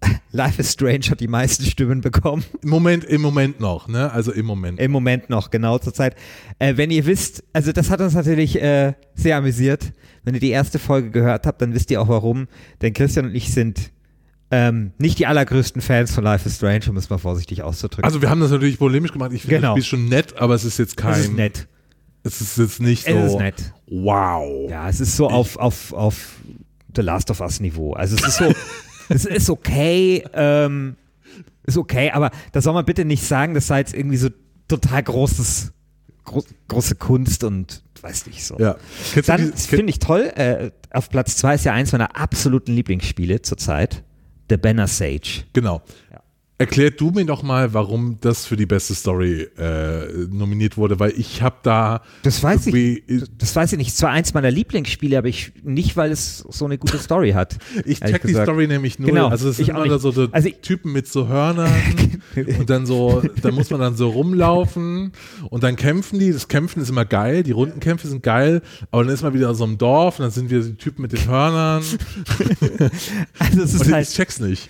[0.33, 2.45] Life is Strange hat die meisten Stimmen bekommen.
[2.63, 4.13] Im Moment, im Moment noch, ne?
[4.13, 4.79] Also im Moment.
[4.81, 6.17] Im Moment noch, genau zur Zeit.
[6.59, 9.93] Äh, wenn ihr wisst, also das hat uns natürlich äh, sehr amüsiert.
[10.25, 12.49] Wenn ihr die erste Folge gehört habt, dann wisst ihr auch warum.
[12.83, 13.93] Denn Christian und ich sind
[14.51, 18.05] ähm, nicht die allergrößten Fans von Life is Strange, um es mal vorsichtig auszudrücken.
[18.05, 19.33] Also wir haben das natürlich polemisch gemacht.
[19.33, 19.75] Ich finde Genau.
[19.77, 21.13] das Spiel schon nett, aber es ist jetzt kein.
[21.13, 21.67] es ist nett.
[22.25, 23.13] Es ist jetzt nicht so.
[23.13, 23.73] Es ist nett.
[23.87, 24.71] Wow.
[24.71, 26.37] Ja, es ist so auf, auf, auf
[26.97, 27.93] The Last of Us Niveau.
[27.93, 28.53] Also es ist so,
[29.11, 30.97] es ist okay, ähm,
[31.65, 34.31] ist okay, aber da soll man bitte nicht sagen, das sei jetzt irgendwie so
[34.69, 35.73] total großes,
[36.25, 38.59] gro große Kunst und weiß nicht so.
[38.59, 38.77] Ja.
[39.13, 43.43] Kennst Dann finde ich toll, äh, auf Platz zwei ist ja eins meiner absoluten Lieblingsspiele
[43.43, 44.03] zurzeit,
[44.51, 45.45] The Banner Sage.
[45.53, 45.83] Genau.
[46.13, 46.21] Ja.
[46.57, 51.13] Erklär du mir doch mal, warum das für die beste Story äh, nominiert wurde, weil
[51.17, 53.89] ich habe da Das weiß ich, irgendwie- das weiß ich nicht.
[53.89, 57.59] Es zwar eins meiner Lieblingsspiele, aber ich nicht, weil es so eine gute Story hat.
[57.85, 58.47] Ich check die gesagt.
[58.47, 59.09] Story nämlich null.
[59.11, 61.73] Genau, also es sind immer so, so Also Typen mit so Hörnern
[62.59, 65.11] und dann so, da muss man dann so rumlaufen
[65.51, 66.33] und dann kämpfen die.
[66.33, 68.63] Das Kämpfen ist immer geil, die Rundenkämpfe sind geil,
[68.93, 71.03] aber dann ist man wieder in so einem Dorf und dann sind wir die Typen
[71.03, 71.83] mit den Hörnern.
[73.39, 74.69] Also es ist Und halt, ich check's nicht.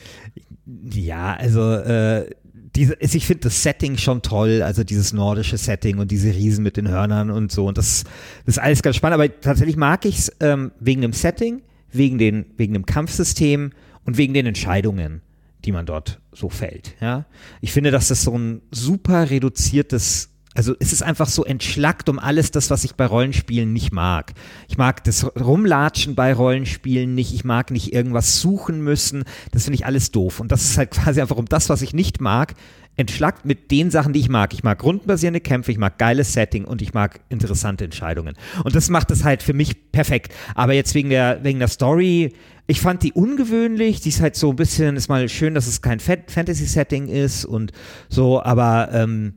[0.66, 2.30] Ja, also äh,
[2.74, 6.76] diese, ich finde das Setting schon toll, also dieses nordische Setting und diese Riesen mit
[6.76, 7.66] den Hörnern und so.
[7.66, 8.04] Und das,
[8.46, 9.14] das ist alles ganz spannend.
[9.14, 13.70] Aber tatsächlich mag ich es ähm, wegen dem Setting, wegen, den, wegen dem Kampfsystem
[14.04, 15.22] und wegen den Entscheidungen,
[15.64, 16.94] die man dort so fällt.
[17.00, 17.26] Ja?
[17.60, 22.18] Ich finde, dass das so ein super reduziertes also es ist einfach so entschlackt um
[22.18, 24.32] alles das, was ich bei Rollenspielen nicht mag.
[24.68, 27.34] Ich mag das Rumlatschen bei Rollenspielen nicht.
[27.34, 29.24] Ich mag nicht irgendwas suchen müssen.
[29.50, 30.40] Das finde ich alles doof.
[30.40, 32.54] Und das ist halt quasi einfach um das, was ich nicht mag,
[32.96, 34.54] entschlackt mit den Sachen, die ich mag.
[34.54, 38.36] Ich mag grundbasierende Kämpfe, ich mag geiles Setting und ich mag interessante Entscheidungen.
[38.62, 40.32] Und das macht es halt für mich perfekt.
[40.54, 42.32] Aber jetzt wegen der, wegen der Story,
[42.68, 44.00] ich fand die ungewöhnlich.
[44.00, 47.44] Die ist halt so ein bisschen, ist mal schön, dass es kein Fa- Fantasy-Setting ist
[47.44, 47.72] und
[48.08, 49.34] so, aber ähm,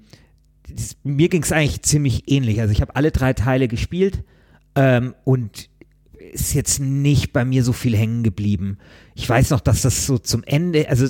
[0.70, 2.62] das- mir ging es eigentlich ziemlich ähnlich.
[2.62, 4.24] Also ich habe alle drei Teile gespielt
[4.76, 5.70] ähm, und
[6.34, 8.78] ist jetzt nicht bei mir so viel hängen geblieben.
[9.16, 11.08] Ich weiß noch, dass das so zum Ende, also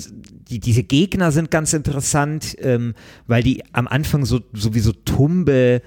[0.48, 2.94] die, diese Gegner sind ganz interessant, ähm,
[3.26, 5.82] weil die am Anfang so sowieso tumbe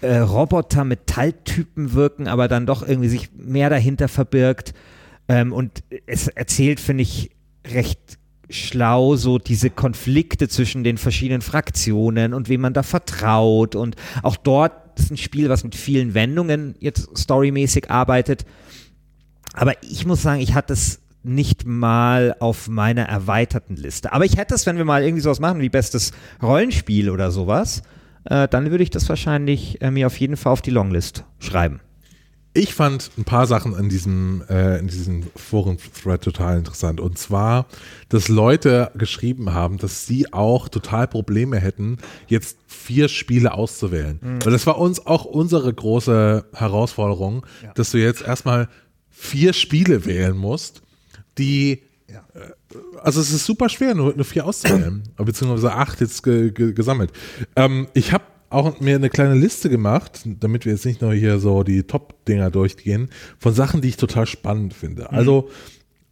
[0.00, 4.74] äh, Roboter Metalltypen wirken, aber dann doch irgendwie sich mehr dahinter verbirgt.
[5.28, 7.30] Ähm, und es erzählt, finde ich,
[7.66, 8.18] recht
[8.52, 14.36] schlau so diese Konflikte zwischen den verschiedenen Fraktionen und wem man da vertraut und auch
[14.36, 18.44] dort ist ein Spiel, was mit vielen Wendungen jetzt storymäßig arbeitet.
[19.54, 24.12] Aber ich muss sagen, ich hatte es nicht mal auf meiner erweiterten Liste.
[24.12, 26.12] Aber ich hätte es, wenn wir mal irgendwie sowas machen wie bestes
[26.42, 27.82] Rollenspiel oder sowas,
[28.24, 31.80] äh, dann würde ich das wahrscheinlich äh, mir auf jeden Fall auf die Longlist schreiben.
[32.54, 37.00] Ich fand ein paar Sachen in diesem, äh, in diesem Forum-Thread total interessant.
[37.00, 37.66] Und zwar,
[38.10, 44.18] dass Leute geschrieben haben, dass sie auch total Probleme hätten, jetzt vier Spiele auszuwählen.
[44.44, 48.68] Weil das war uns auch unsere große Herausforderung, dass du jetzt erstmal
[49.08, 50.82] vier Spiele wählen musst,
[51.38, 52.14] die äh,
[53.02, 57.12] also es ist super schwer, nur, nur vier auszuwählen, beziehungsweise acht jetzt ge, ge, gesammelt.
[57.56, 61.38] Ähm, ich habe auch mir eine kleine Liste gemacht, damit wir jetzt nicht nur hier
[61.38, 65.10] so die Top-Dinger durchgehen, von Sachen, die ich total spannend finde.
[65.10, 65.48] Also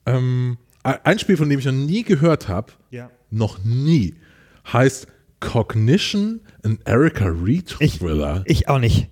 [0.07, 3.11] ähm, ein Spiel, von dem ich noch nie gehört habe, Ja.
[3.31, 4.15] noch nie,
[4.73, 5.07] heißt
[5.41, 8.43] Cognition, ein Erika Reed Ich- Thriller.
[8.47, 9.09] Ich auch nicht.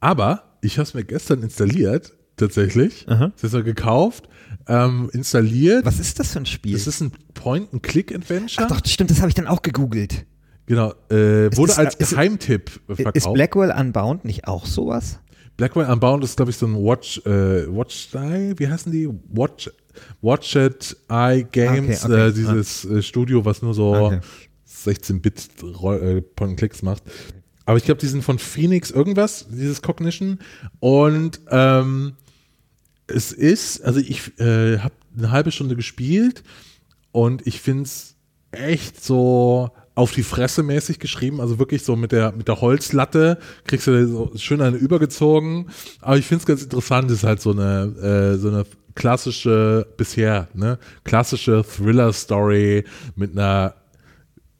[0.00, 3.06] Aber ich habe es mir gestern installiert, tatsächlich.
[3.08, 3.32] Aha.
[3.34, 4.28] Das ist ja gekauft,
[4.68, 5.84] ähm, installiert.
[5.84, 6.72] Was ist das für ein Spiel?
[6.74, 8.66] Das ist ein Point-and-Click-Adventure.
[8.70, 10.26] Ach doch, stimmt, das habe ich dann auch gegoogelt.
[10.66, 10.92] Genau.
[11.10, 13.16] Äh, wurde das- als ist- Geheimtipp verkauft.
[13.16, 15.18] Ist Blackwell Unbound nicht auch sowas?
[15.56, 19.08] Blackwell Unbound ist, glaube ich, so ein Watch, äh, Watch Eye, wie heißen die?
[19.32, 19.70] Watch,
[20.20, 22.28] Watch It Eye Games, Okay, okay.
[22.28, 24.20] Äh, dieses äh, Studio, was nur so Okay.
[24.68, 27.02] 16-Bit äh, macht.
[27.64, 30.38] Aber ich glaube, die sind von Phoenix irgendwas, dieses Cognition.
[30.78, 32.12] Und ähm,
[33.06, 36.42] es ist, also ich äh, habe eine halbe Stunde gespielt
[37.12, 38.14] und ich finde es
[38.52, 43.38] echt so auf die Fresse mäßig geschrieben, also wirklich so mit der, mit der Holzlatte,
[43.64, 45.70] kriegst du so schön eine übergezogen.
[46.02, 50.48] Aber ich finde es ganz interessant, ist halt so eine, äh, so eine klassische, bisher,
[50.52, 53.74] ne, klassische Thriller-Story mit einer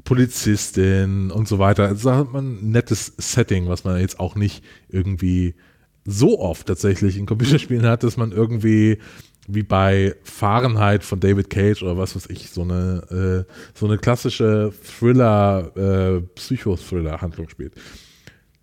[0.04, 1.84] Polizistin und so weiter.
[1.84, 5.54] Also hat man ein nettes Setting, was man jetzt auch nicht irgendwie
[6.06, 8.98] so oft tatsächlich in Computerspielen hat, dass man irgendwie
[9.48, 13.98] wie bei Fahrenheit von David Cage oder was weiß ich, so eine, äh, so eine
[13.98, 17.74] klassische Thriller, äh, Psychothriller-Handlung spielt.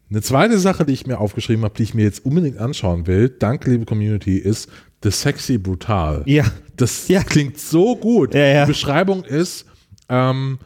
[0.09, 3.29] Eine zweite Sache, die ich mir aufgeschrieben habe, die ich mir jetzt unbedingt anschauen will,
[3.29, 4.69] danke liebe Community, ist
[5.01, 6.23] The Sexy Brutal.
[6.25, 6.45] Ja.
[6.75, 7.23] Das Ja.
[7.23, 8.33] klingt so gut.
[8.33, 8.65] Ja, ja.
[8.65, 9.65] Die Beschreibung ist,
[10.09, 10.59] ähm,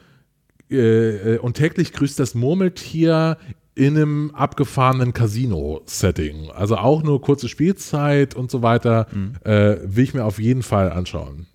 [0.69, 3.38] äh, äh, und täglich grüßt das Murmeltier
[3.78, 6.50] in einem abgefahrenen Casino-Setting.
[6.50, 9.08] Also auch nur kurze Spielzeit und so weiter.
[9.13, 9.34] Mhm.
[9.44, 11.46] Äh, will ich mir auf jeden Fall anschauen.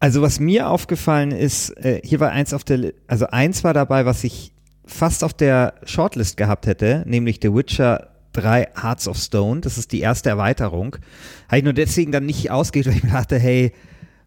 [0.00, 4.06] Also was mir aufgefallen ist, äh, hier war eins auf der, also eins war dabei,
[4.06, 4.52] was ich
[4.86, 9.60] fast auf der Shortlist gehabt hätte, nämlich The Witcher 3 Hearts of Stone.
[9.60, 10.96] Das ist die erste Erweiterung.
[11.48, 13.72] Habe ich nur deswegen dann nicht ausgeht, weil ich mir dachte, hey,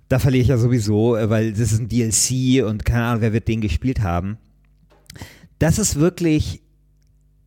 [0.08, 3.34] da verliere ich ja sowieso, äh, weil das ist ein DLC und keine Ahnung, wer
[3.34, 4.38] wird den gespielt haben.
[5.58, 6.62] Das ist wirklich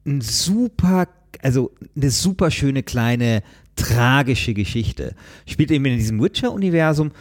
[0.07, 1.09] ein super,
[1.43, 3.43] also eine super schöne kleine
[3.77, 5.15] tragische Geschichte.
[5.47, 7.13] Spielt eben in diesem Witcher-Universum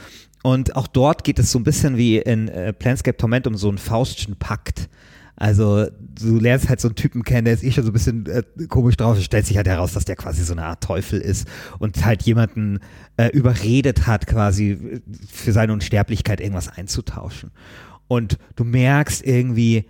[0.43, 3.69] und auch dort geht es so ein bisschen wie in äh, Planescape Torment um so
[3.69, 4.89] einen Faustschen Pakt.
[5.35, 8.25] Also du lernst halt so einen Typen kennen, der ist eh schon so ein bisschen
[8.27, 9.17] äh, komisch drauf.
[9.17, 11.47] Es stellt sich halt heraus, dass der quasi so eine Art Teufel ist
[11.79, 12.79] und halt jemanden
[13.17, 17.51] äh, überredet hat, quasi äh, für seine Unsterblichkeit irgendwas einzutauschen.
[18.07, 19.85] Und du merkst irgendwie,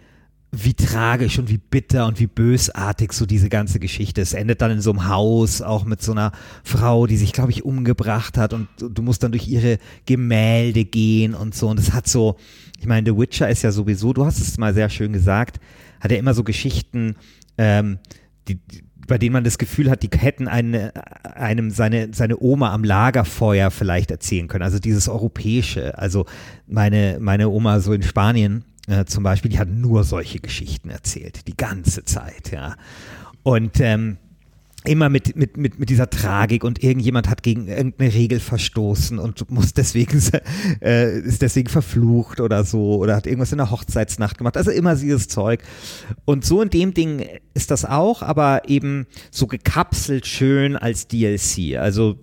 [0.56, 4.22] wie tragisch und wie bitter und wie bösartig so diese ganze Geschichte.
[4.22, 6.32] Es endet dann in so einem Haus, auch mit so einer
[6.64, 11.34] Frau, die sich, glaube ich, umgebracht hat und du musst dann durch ihre Gemälde gehen
[11.34, 11.70] und so.
[11.70, 12.36] Und es hat so,
[12.80, 15.60] ich meine, The Witcher ist ja sowieso, du hast es mal sehr schön gesagt,
[16.00, 17.16] hat ja immer so Geschichten,
[17.58, 17.98] ähm,
[18.48, 20.94] die, die- bei denen man das Gefühl hat, die hätten eine,
[21.36, 24.64] einem seine, seine Oma am Lagerfeuer vielleicht erzählen können.
[24.64, 25.98] Also dieses Europäische.
[25.98, 26.26] Also
[26.68, 31.48] meine, meine Oma so in Spanien äh, zum Beispiel, die hat nur solche Geschichten erzählt,
[31.48, 32.76] die ganze Zeit, ja.
[33.44, 34.18] Und ähm,
[34.86, 39.50] immer mit, mit, mit, mit dieser Tragik und irgendjemand hat gegen irgendeine Regel verstoßen und
[39.50, 40.22] muss deswegen,
[40.82, 44.58] äh, ist deswegen verflucht oder so oder hat irgendwas in der Hochzeitsnacht gemacht.
[44.58, 45.64] Also immer dieses Zeug.
[46.26, 51.78] Und so in dem Ding ist das auch, aber eben so gekapselt schön als DLC.
[51.78, 52.18] Also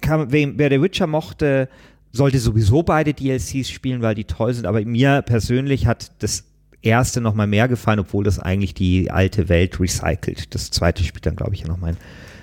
[0.00, 1.68] kann, wer, wer der Witcher mochte,
[2.14, 4.66] sollte sowieso beide DLCs spielen, weil die toll sind.
[4.66, 6.44] Aber mir persönlich hat das
[6.80, 10.54] erste noch mal mehr gefallen, obwohl das eigentlich die alte Welt recycelt.
[10.54, 11.96] Das zweite spielt dann, glaube ich, ja noch mal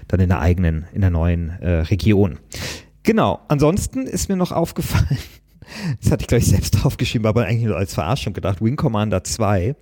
[0.09, 2.39] dann in der eigenen, in der neuen äh, Region.
[3.03, 3.39] Genau.
[3.47, 5.17] Ansonsten ist mir noch aufgefallen,
[6.01, 9.75] das hatte ich gleich selbst draufgeschrieben, aber eigentlich nur als Verarschung gedacht, Wing Commander 2.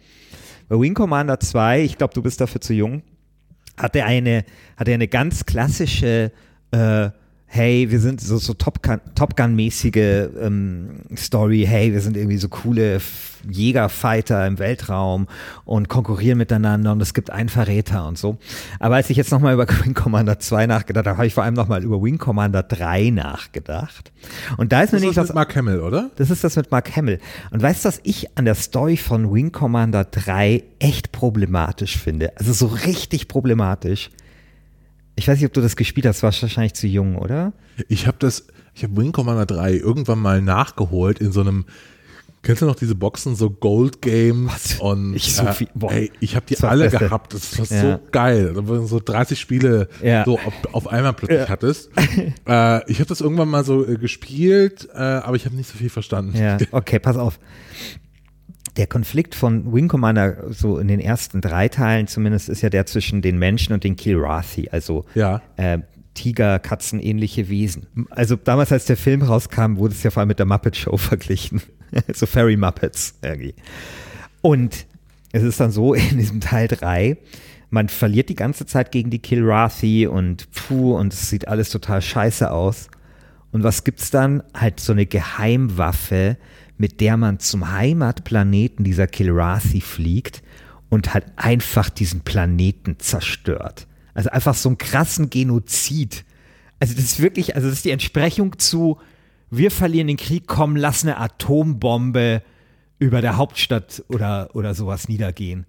[0.68, 3.02] Bei Wing Commander 2, ich glaube, du bist dafür zu jung,
[3.76, 4.46] hat er eine,
[4.78, 6.32] hat er eine ganz klassische
[6.70, 7.10] äh,
[7.52, 12.38] hey, wir sind so, so Top Gun- Top Gun-mäßige ähm, Story, hey, wir sind irgendwie
[12.38, 13.02] so coole
[13.50, 15.28] Jägerfighter im Weltraum
[15.66, 18.38] und konkurrieren miteinander und es gibt einen Verräter und so.
[18.80, 21.54] Aber als ich jetzt nochmal über Wing Commander 2 nachgedacht habe, habe ich vor allem
[21.56, 24.12] nochmal über Wing Commander 3 nachgedacht.
[24.58, 26.12] Und da ist mir Das nämlich ist was mit Mark Hamill, oder?
[26.18, 27.20] das ist das mit Mark Hamill.
[27.52, 32.38] Und weißt du, was ich an der Story von Wing Commander 3 echt problematisch finde?
[32.38, 34.12] Also so richtig problematisch.
[35.20, 37.52] Ich weiß nicht, ob du das gespielt hast, warst wahrscheinlich zu jung, oder?
[37.90, 41.66] Ich habe das, ich habe Wing Commander 3 irgendwann mal nachgeholt in so einem,
[42.42, 44.80] kennst du noch diese Boxen, so Gold Games Was?
[44.80, 45.92] und Ich so äh, viel- boah.
[45.92, 47.00] ey, ich habe die alle Beste.
[47.00, 47.82] gehabt, das war Ja.
[47.82, 48.56] so geil,
[48.86, 50.24] so 30 Spiele Ja.
[50.24, 51.50] so auf, auf einmal plötzlich Ja.
[51.50, 51.90] hattest.
[52.48, 55.78] äh, ich habe das irgendwann mal so äh, gespielt, äh, aber ich habe nicht so
[55.78, 56.38] viel verstanden.
[56.38, 57.40] Ja, okay, pass auf.
[58.78, 62.86] Der Konflikt von Wing Commander, so in den ersten drei Teilen zumindest, ist ja der
[62.86, 65.42] zwischen den Menschen und den Kilrathi, also Ja.
[65.58, 65.80] äh,
[66.14, 67.88] Tiger, Katzen ähnliche Wesen.
[68.10, 70.98] Also damals, als der Film rauskam, wurde es ja vor allem mit der Muppet Show
[70.98, 71.62] verglichen.
[72.14, 73.56] so Fairy Muppets irgendwie.
[74.42, 74.86] Und
[75.32, 77.18] es ist dann so in diesem Teil 3,
[77.70, 82.02] man verliert die ganze Zeit gegen die Kilrathi und puh, und es sieht alles total
[82.02, 82.90] scheiße aus.
[83.52, 84.44] Und was gibt's dann?
[84.54, 86.38] Halt so eine Geheimwaffe,
[86.80, 90.42] mit der man zum Heimatplaneten dieser Kilrathi fliegt
[90.90, 93.86] und halt einfach diesen Planeten zerstört.
[94.14, 96.24] Also einfach so einen krassen Genozid.
[96.80, 98.98] Also das ist wirklich, also das ist die Entsprechung zu,
[99.52, 102.42] wir verlieren den Krieg, komm, lass eine Atombombe
[102.98, 105.66] über der Hauptstadt oder, oder sowas niedergehen.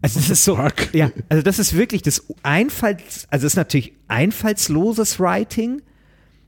[0.00, 0.56] Also das ist so,
[0.92, 5.82] ja, also das ist wirklich das Einfalls, also das ist natürlich einfallsloses Writing,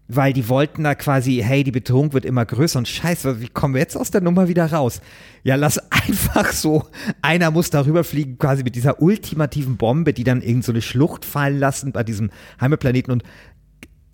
[0.07, 3.75] weil die wollten da quasi, hey, die Bedrohung wird immer größer und scheiße, wie kommen
[3.75, 5.01] wir jetzt aus der Nummer wieder raus?
[5.43, 6.85] Ja, lass einfach so,
[7.23, 11.25] einer muss darüber fliegen, quasi mit dieser ultimativen Bombe, die dann irgend so eine Schlucht
[11.25, 13.23] fallen lassen bei diesem Heimatplaneten und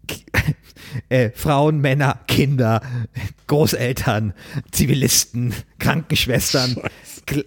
[1.09, 2.81] äh, Frauen, Männer, Kinder,
[3.47, 4.33] Großeltern,
[4.73, 6.77] Zivilisten, Krankenschwestern,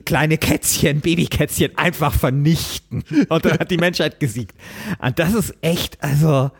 [0.05, 3.03] kleine Kätzchen, Babykätzchen einfach vernichten.
[3.29, 4.55] Und dann hat die Menschheit gesiegt.
[4.99, 6.51] Und das ist echt, also,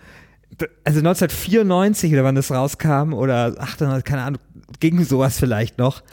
[0.84, 4.42] also 1994 oder wann das rauskam oder 98, keine Ahnung,
[4.80, 6.04] ging sowas vielleicht noch.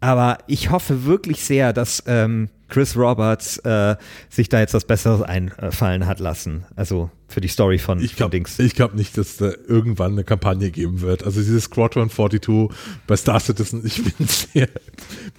[0.00, 3.96] Aber ich hoffe wirklich sehr, dass ähm, Chris Roberts äh,
[4.28, 6.64] sich da jetzt was Besseres einfallen hat lassen.
[6.74, 8.58] Also für die Story von, ich glaub, von Dings.
[8.58, 11.24] Ich glaube nicht, dass da irgendwann eine Kampagne geben wird.
[11.24, 12.68] Also dieses Squadron 42
[13.06, 14.68] bei Star Citizen, ich bin sehr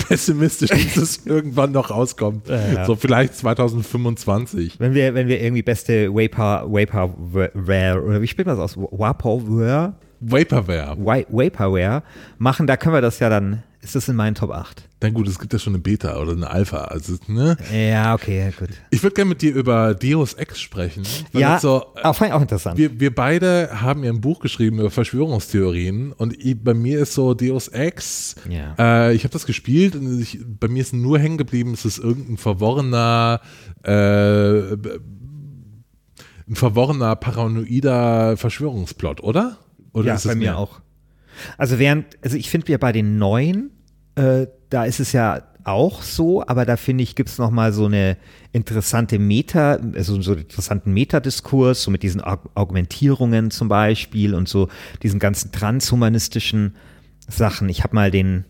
[0.08, 2.48] pessimistisch, dass es irgendwann noch rauskommt.
[2.48, 2.86] Ja, ja.
[2.86, 4.80] So vielleicht 2025.
[4.80, 8.84] Wenn wir, wenn wir irgendwie beste Vapor, Vaporware, oder wie spielt man das aus?
[8.92, 9.94] Vaporware?
[10.20, 10.98] Vaporware.
[10.98, 12.04] Vaporware
[12.38, 14.88] machen, da können wir das ja dann ist das in meinen Top 8.
[15.02, 16.86] Dann gut, es gibt ja schon eine Beta oder eine Alpha.
[16.86, 17.58] Also, ne?
[17.74, 18.70] Ja, okay, gut.
[18.90, 21.04] Ich würde gerne mit dir über Deus Ex sprechen.
[21.34, 22.78] Ja, so, auch, fand ich auch interessant.
[22.78, 27.14] Wir, wir beide haben ja ein Buch geschrieben über Verschwörungstheorien und ich, bei mir ist
[27.14, 28.76] so Deus Ex, ja.
[28.80, 31.98] äh, ich habe das gespielt und ich, bei mir ist nur hängen geblieben, es ist
[31.98, 33.42] irgendein verworrener,
[33.84, 39.58] äh, ein verworrener, paranoider Verschwörungsplot, oder?
[39.92, 40.58] Oder ja, bei mir mehr?
[40.58, 40.80] auch.
[41.58, 43.72] Also während, also ich finde ja bei den neuen,
[44.16, 47.86] äh, da ist es ja auch so, aber da finde ich, gibt es nochmal so
[47.86, 48.18] eine
[48.52, 54.68] interessante Meta, also so einen interessanten Metadiskurs, so mit diesen Augmentierungen zum Beispiel und so
[55.02, 56.76] diesen ganzen transhumanistischen
[57.28, 57.70] Sachen.
[57.70, 58.46] Ich habe mal den,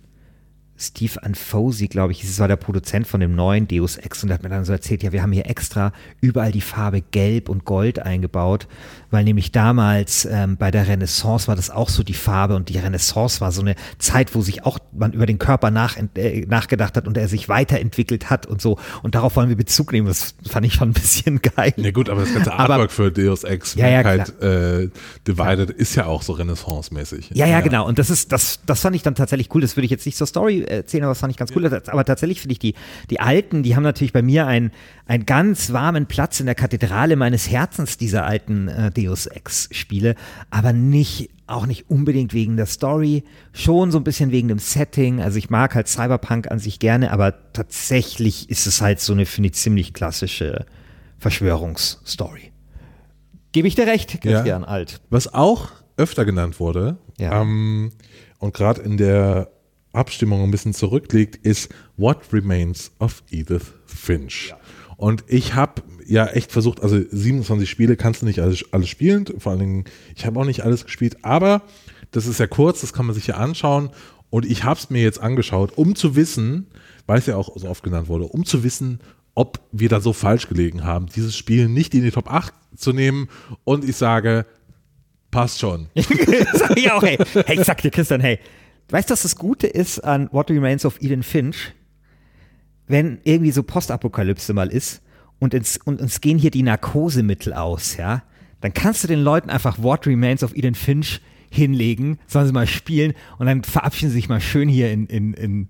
[0.78, 4.44] Steve Anfosi, glaube ich, das war der Produzent von dem neuen Deus Ex und hat
[4.44, 8.00] mir dann so erzählt, ja, wir haben hier extra überall die Farbe Gelb und Gold
[8.00, 8.68] eingebaut,
[9.12, 12.78] weil nämlich damals ähm, bei der Renaissance war das auch so die Farbe und die
[12.80, 16.98] Renaissance war so eine Zeit, wo sich auch man über den Körper nach, äh, nachgedacht
[16.98, 20.08] hat und er sich weiterentwickelt hat und so und darauf wollen wir Bezug nehmen.
[20.08, 21.74] Das fand ich schon ein bisschen geil.
[21.78, 24.90] Ja gut, aber das ganze Artwork aber, für Deus Ex, ja, ja, äh,
[25.28, 25.76] Divided, ja.
[25.76, 27.30] ist ja auch so Renaissance-mäßig.
[27.34, 27.88] Ja, ja, ja, genau.
[27.88, 29.62] Und das ist, das, das fand ich dann tatsächlich cool.
[29.62, 31.66] Das würde ich jetzt nicht zur Story erzählen, aber das fand ich ganz cool.
[31.66, 32.74] Aber tatsächlich finde ich die,
[33.10, 34.72] die Alten, die haben natürlich bei mir einen,
[35.06, 40.16] einen ganz warmen Platz in der Kathedrale meines Herzens, diese alten äh, Deus Ex-Spiele,
[40.50, 45.22] aber nicht, auch nicht unbedingt wegen der Story, schon so ein bisschen wegen dem Setting.
[45.22, 49.26] Also ich mag halt Cyberpunk an sich gerne, aber tatsächlich ist es halt so eine,
[49.26, 50.66] finde ich, ziemlich klassische
[51.20, 52.52] Verschwörungsstory.
[53.52, 54.68] Gebe ich dir recht, Christian ja.
[54.68, 55.00] Alt.
[55.10, 57.42] Was auch öfter genannt wurde, ja.
[57.42, 57.92] ähm,
[58.40, 59.53] und gerade in der
[59.94, 64.50] Abstimmung ein bisschen zurückliegt, ist What Remains of Edith Finch.
[64.50, 64.58] Ja.
[64.98, 69.26] Und ich habe ja echt versucht, also 27 Spiele kannst du nicht alles, alles spielen,
[69.38, 71.62] vor allen Dingen, ich habe auch nicht alles gespielt, aber
[72.12, 73.90] das ist ja kurz, das kann man sich ja anschauen
[74.30, 76.68] und ich habe es mir jetzt angeschaut, um zu wissen,
[77.06, 79.00] weil es ja auch so oft genannt wurde, um zu wissen,
[79.36, 82.94] ob wir da so falsch gelegen haben, dieses Spiel nicht in die Top 8 zu
[82.94, 83.30] nehmen
[83.64, 84.46] und ich sage,
[85.32, 85.88] passt schon.
[86.54, 87.18] sag ich auch, hey.
[87.46, 88.40] hey, ich sag dir, Christian, hey,
[88.90, 91.74] weißt du, was das Gute ist an What Remains of Eden Finch?
[92.88, 95.02] Wenn irgendwie so Postapokalypse mal ist
[95.40, 98.24] und, ins, und uns gehen hier die Narkosemittel aus, ja,
[98.62, 102.68] dann kannst du den Leuten einfach What Remains of Eden Finch hinlegen, sollen sie mal
[102.68, 105.70] spielen und dann verabschieden sie sich mal schön hier in, in, in,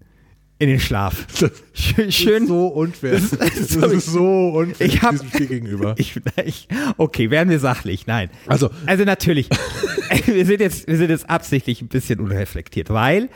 [0.64, 1.26] in den Schlaf.
[1.74, 3.12] Schön, so unfair.
[3.12, 5.96] Das ist, das das ist so unfair ich hab, diesem Spiel gegenüber.
[6.04, 8.08] Ich, ich, okay, werden wir sachlich.
[8.08, 8.30] Nein.
[8.48, 9.50] Also, also natürlich.
[10.26, 13.30] wir, sind jetzt, wir sind jetzt absichtlich ein bisschen unreflektiert, weil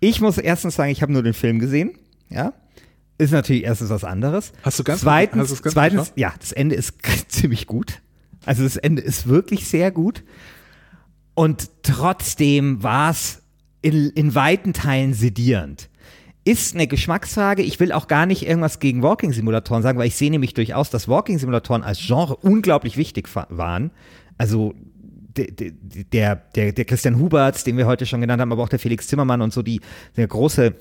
[0.00, 1.92] ich muss erstens sagen, ich habe nur den Film gesehen.
[2.30, 2.52] Ja.
[3.16, 4.52] Ist natürlich erstens was anderes.
[4.62, 6.94] Hast du ganz Zweitens, hast ganz zweitens ja, das Ende ist
[7.28, 8.00] ziemlich gut.
[8.44, 10.24] Also das Ende ist wirklich sehr gut.
[11.34, 13.42] Und trotzdem war es
[13.82, 15.88] in, in weiten Teilen sedierend
[16.44, 17.62] ist eine Geschmacksfrage.
[17.62, 21.08] Ich will auch gar nicht irgendwas gegen Walking-Simulatoren sagen, weil ich sehe nämlich durchaus, dass
[21.08, 23.90] Walking-Simulatoren als Genre unglaublich wichtig waren.
[24.38, 24.74] Also
[25.36, 29.06] der, der, der Christian Huberts, den wir heute schon genannt haben, aber auch der Felix
[29.06, 29.80] Zimmermann und so, die
[30.16, 30.74] der große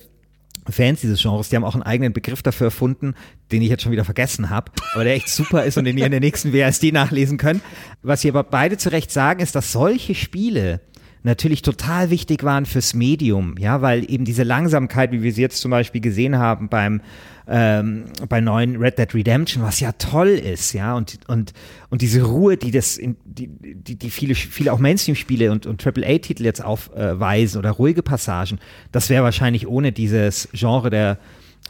[0.70, 3.16] Fans dieses Genres, die haben auch einen eigenen Begriff dafür erfunden,
[3.52, 6.06] den ich jetzt schon wieder vergessen habe, aber der echt super ist und den ihr
[6.06, 7.64] in der nächsten WSD nachlesen könnt.
[8.04, 10.82] Was sie aber beide zu Recht sagen, ist, dass solche Spiele
[11.24, 15.60] natürlich total wichtig waren fürs Medium, ja, weil eben diese Langsamkeit, wie wir sie jetzt
[15.62, 17.02] zum Beispiel gesehen haben beim
[17.48, 21.54] ähm, bei neuen Red Dead Redemption, was ja toll ist, ja, und und
[21.90, 25.86] und diese Ruhe, die das, in, die, die die viele viele auch Mainstream-Spiele und und
[25.86, 28.60] AAA-Titel jetzt aufweisen oder ruhige Passagen,
[28.92, 31.18] das wäre wahrscheinlich ohne dieses Genre der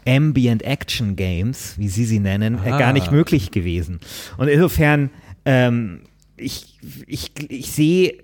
[0.06, 4.00] Ambient Action Games, wie Sie sie nennen, äh, gar nicht möglich gewesen.
[4.36, 5.10] Und insofern,
[5.44, 6.02] ähm,
[6.36, 8.14] ich, ich, ich sehe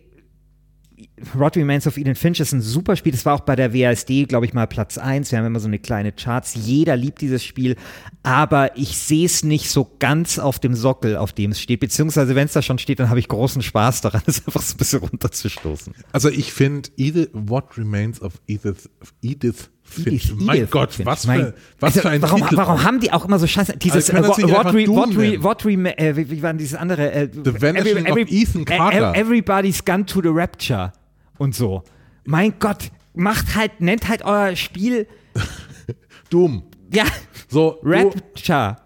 [1.35, 3.13] What Remains of Eden Finch ist ein super Spiel.
[3.13, 5.31] Das war auch bei der WASD, glaube ich, mal Platz 1.
[5.31, 6.55] Wir haben immer so eine kleine Charts.
[6.55, 7.77] Jeder liebt dieses Spiel,
[8.23, 11.81] aber ich sehe es nicht so ganz auf dem Sockel, auf dem es steht.
[11.81, 14.75] Beziehungsweise, wenn es da schon steht, dann habe ich großen Spaß daran, es einfach so
[14.75, 15.95] ein bisschen runterzustoßen.
[16.13, 16.91] Also ich finde
[17.33, 18.89] What Remains of Edith,
[19.23, 21.07] Edith Edith, mein Edith Gott, Finch.
[21.07, 22.57] was für, was also, für ein warum, Titel.
[22.57, 25.99] warum haben die auch immer so scheiße, dieses, Also können äh, what, what, what re,
[25.99, 27.11] äh, wie, wie war denn dieses andere?
[27.13, 29.15] Äh, The Vanishing of Ethan Carter.
[29.15, 30.93] e- Everybody's Gone to the Rapture
[31.39, 31.83] und so.
[32.25, 35.07] Mein Gott, macht halt, nennt halt euer Spiel,
[36.31, 36.63] Doom.
[36.93, 37.05] ja,
[37.49, 38.77] So, Rapture.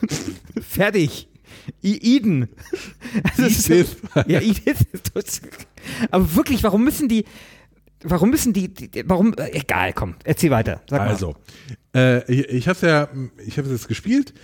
[0.68, 1.28] Fertig.
[1.82, 2.48] I Eden.
[3.22, 3.96] Also es ist- Edith.
[4.26, 4.84] Ja, Edith.
[6.10, 7.24] Aber wirklich, warum müssen die,
[8.04, 10.82] warum müssen die, die warum, äh, egal, komm, erzähl weiter.
[10.88, 11.08] Sag mal.
[11.08, 11.34] Also,
[11.94, 13.08] äh, ich, ich habe ja,
[13.44, 14.34] ich habe es jetzt gespielt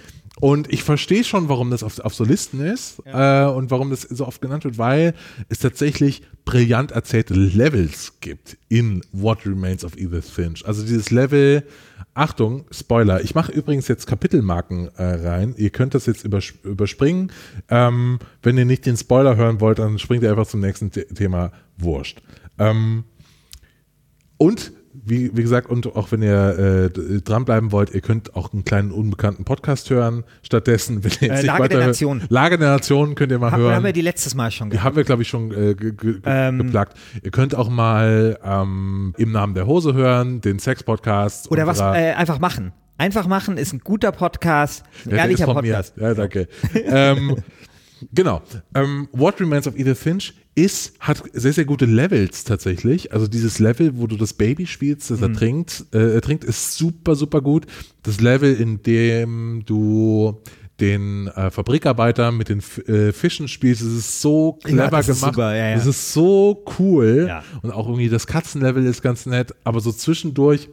[0.41, 4.03] und ich verstehe schon, warum das auf, auf so Listen ist äh, und warum das
[4.03, 5.15] so oft genannt wird, weil
[5.49, 10.67] es tatsächlich brillant erzählte Levels gibt in What Remains of Edith Finch.
[10.67, 11.63] Also dieses Level,
[12.15, 15.55] Achtung, Spoiler, ich mache übrigens jetzt Kapitelmarken äh, rein.
[15.59, 17.31] Ihr könnt das jetzt übers überspringen.
[17.69, 21.05] Ähm, wenn ihr nicht den Spoiler hören wollt, dann springt ihr einfach zum nächsten The
[21.05, 21.53] Thema.
[21.77, 22.21] Wurscht.
[22.59, 23.05] Ähm,
[24.41, 24.73] und
[25.03, 28.91] wie, wie gesagt, und auch wenn ihr äh, dranbleiben wollt, ihr könnt auch einen kleinen
[28.91, 30.25] unbekannten Podcast hören.
[30.43, 32.23] Stattdessen, wenn ihr jetzt Äh, Lage der Nation.
[32.29, 33.75] Lage der Nation könnt ihr mal Haben, hören.
[33.77, 34.85] haben wir die letztes Mal schon Die gehabt.
[34.87, 36.59] haben wir, glaube ich, schon äh, ge ge Ähm.
[36.59, 36.97] geplagt.
[37.23, 41.51] Ihr könnt auch mal ähm, im Namen der Hose hören, den Sex-Podcast.
[41.51, 42.73] Oder was, äh, einfach machen.
[42.99, 45.97] Einfach machen ist ein guter Podcast, ein Ja, ehrlicher Podcast.
[45.97, 46.09] Mir.
[46.09, 46.49] Ja, danke.
[46.75, 47.37] ähm,
[48.13, 48.43] genau.
[48.75, 53.13] Ähm, What Remains of Edith Finch ist, hat sehr, sehr gute Levels tatsächlich.
[53.13, 55.25] Also dieses Level, wo du das Baby spielst, das Mhm.
[55.33, 57.67] ertrinkt, äh, ertrinkt, ist super, super gut.
[58.03, 60.41] Das Level, in dem du
[60.81, 65.21] den äh, Fabrikarbeiter mit den F äh, Fischen spielst, das ist so clever das ist
[65.21, 65.35] gemacht.
[65.35, 65.77] super, ja, ja.
[65.77, 67.27] Das ist so cool.
[67.29, 67.45] Ja.
[67.63, 70.69] Und auch irgendwie das Katzenlevel ist ganz nett, aber so zwischendurch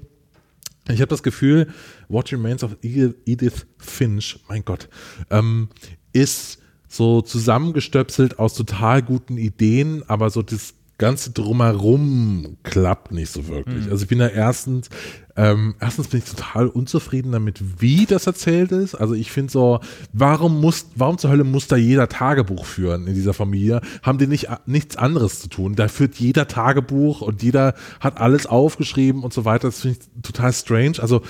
[0.90, 1.68] ich habe das Gefühl,
[2.08, 4.88] What Remains of Edith Edith Finch, mein Gott,
[5.30, 5.68] ähm,
[6.14, 13.48] ist so zusammengestöpselt aus total guten Ideen, aber so das Ganze drumherum klappt nicht so
[13.48, 13.86] wirklich.
[13.86, 13.92] Mhm.
[13.92, 14.90] Also ich bin da erstens,
[15.36, 18.96] ähm, erstens bin ich total unzufrieden damit, wie das erzählt ist.
[18.96, 19.80] Also ich finde so,
[20.12, 23.82] warum muss, warum zur Hölle muss da jeder Tagebuch führen in dieser Familie?
[24.02, 25.76] Haben die nicht nichts anderes zu tun?
[25.76, 29.68] Da führt jeder Tagebuch und jeder hat alles aufgeschrieben und so weiter.
[29.68, 30.94] Das finde ich total strange.
[30.98, 31.22] Also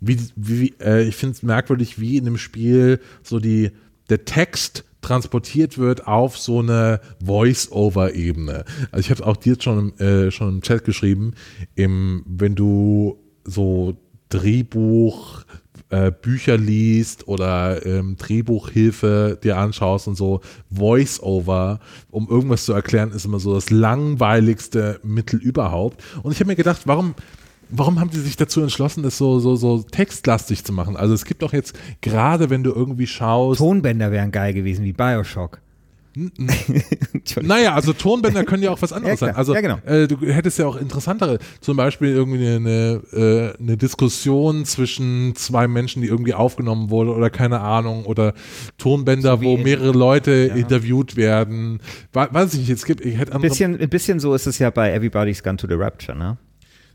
[0.00, 3.70] wie, wie äh, ich finde es merkwürdig, wie in dem Spiel so die
[4.08, 8.64] der Text transportiert wird auf so eine Voice-Over-Ebene.
[8.90, 11.34] Also ich habe auch dir schon, äh, schon im Chat geschrieben,
[11.74, 13.96] im, wenn du so
[14.28, 15.44] Drehbuch
[15.90, 20.40] äh, Bücher liest oder ähm, Drehbuchhilfe dir anschaust und so
[20.70, 21.80] Voice-Over,
[22.10, 26.02] um irgendwas zu erklären, ist immer so das langweiligste Mittel überhaupt.
[26.22, 27.14] Und ich habe mir gedacht, warum
[27.70, 30.96] warum haben die sich dazu entschlossen, das so, so, so textlastig zu machen?
[30.96, 34.92] Also es gibt doch jetzt, gerade wenn du irgendwie schaust, Tonbänder wären geil gewesen, wie
[34.92, 35.60] Bioshock.
[37.42, 39.36] naja, also Tonbänder können ja auch was anderes Ja, sein.
[39.36, 39.76] Also Ja, genau.
[39.86, 45.68] äh, du hättest ja auch interessantere, zum Beispiel irgendwie eine, äh, eine Diskussion zwischen zwei
[45.68, 48.34] Menschen, die irgendwie aufgenommen wurde oder keine Ahnung, oder
[48.78, 51.80] Tonbänder, So wo mehrere Leute interviewt werden.
[52.12, 54.46] We weiß ich nicht, es gibt, ich hätte Ein andere, bisschen, ein bisschen so ist
[54.46, 56.38] es ja bei Everybody's Gone to the Rapture, ne?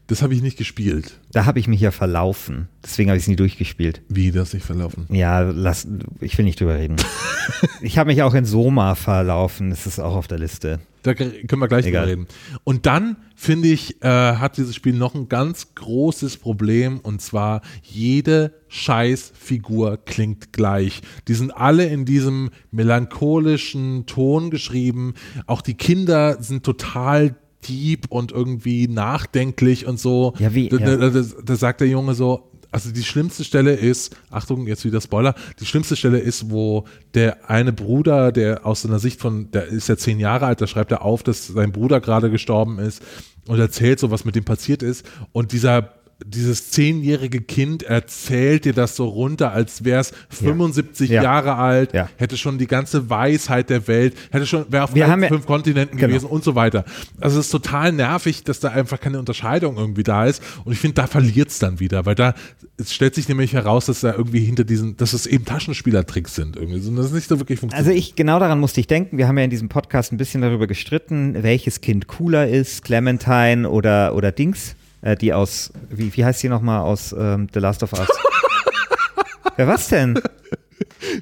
[0.07, 1.19] Das habe ich nicht gespielt.
[1.31, 2.67] Da habe ich mich ja verlaufen.
[2.83, 4.01] Deswegen habe ich es nie durchgespielt.
[4.07, 5.07] Wie das nicht verlaufen?
[5.09, 5.87] Ja, lass,
[6.21, 6.97] ich will nicht drüber reden.
[7.81, 9.71] ich habe mich auch in Soma verlaufen.
[9.71, 10.79] Das ist auch auf der Liste.
[11.01, 12.09] Da können wir gleich drüber Egal.
[12.09, 12.27] reden.
[12.63, 17.61] Und dann, finde ich, äh, hat dieses Spiel noch ein ganz großes Problem und zwar
[17.83, 21.01] jede Scheißfigur klingt gleich.
[21.27, 25.13] Die sind alle in diesem melancholischen Ton geschrieben.
[25.45, 27.35] Auch die Kinder sind total
[27.67, 30.33] deep und irgendwie nachdenklich und so.
[30.39, 30.97] Ja, wie- Da, ja.
[30.97, 34.99] da, da, da sagt der Junge so, also die schlimmste Stelle ist, Achtung, jetzt wieder
[34.99, 39.67] Spoiler, die schlimmste Stelle ist, wo der eine Bruder, der aus seiner Sicht von, der
[39.67, 43.01] ist ja zehn Jahre alt, da schreibt er auf, dass sein Bruder gerade gestorben ist
[43.47, 45.93] und erzählt so, was mit dem passiert ist und dieser
[46.25, 51.21] dieses zehnjährige Kind erzählt dir das so runter, als wäre es 75 Ja.
[51.21, 52.09] Jahre alt, Ja.
[52.15, 56.07] hätte schon die ganze Weisheit der Welt, hätte schon, wäre auf ja- fünf Kontinenten Genau.
[56.09, 56.85] gewesen und so weiter.
[57.19, 60.41] Also es ist total nervig, dass da einfach keine Unterscheidung irgendwie da ist.
[60.63, 62.33] Und ich finde, da verliert es dann wieder, weil da
[62.77, 66.55] es stellt sich nämlich heraus, dass da irgendwie hinter diesen, dass es eben Taschenspielertricks sind
[66.55, 67.87] irgendwie, und das nicht so wirklich funktioniert.
[67.87, 69.17] Also ich, genau daran musste ich denken.
[69.17, 73.69] Wir haben ja in diesem Podcast ein bisschen darüber gestritten, welches Kind cooler ist, Clementine
[73.69, 77.83] oder, oder Dings, äh, die aus, wie, wie heißt die nochmal aus ähm, The Last
[77.83, 78.07] of Us?
[79.57, 80.19] ja, was denn?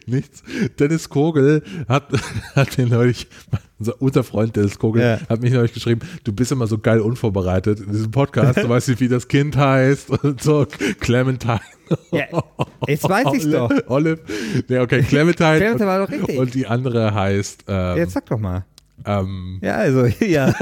[0.07, 0.41] Nichts.
[0.79, 2.07] Dennis Kogel hat,
[2.55, 3.27] hat mir neulich,
[3.77, 5.19] unser, unser Freund Dennis Kogel, Ja.
[5.29, 8.57] hat mich neulich geschrieben, du bist immer so geil unvorbereitet in diesem Podcast.
[8.57, 10.65] Du weißt nicht, wie das Kind heißt und so.
[10.99, 11.59] Clementine.
[12.11, 12.25] Ja,
[12.87, 13.69] jetzt weiß ich's doch.
[13.87, 14.21] Olive.
[14.69, 15.57] Nee, okay, Clementine.
[15.57, 16.39] Clementine und, war doch richtig.
[16.39, 18.65] Und die andere heißt, ähm, Jetzt sag doch mal.
[19.05, 20.53] Ähm, Ja, also, ja.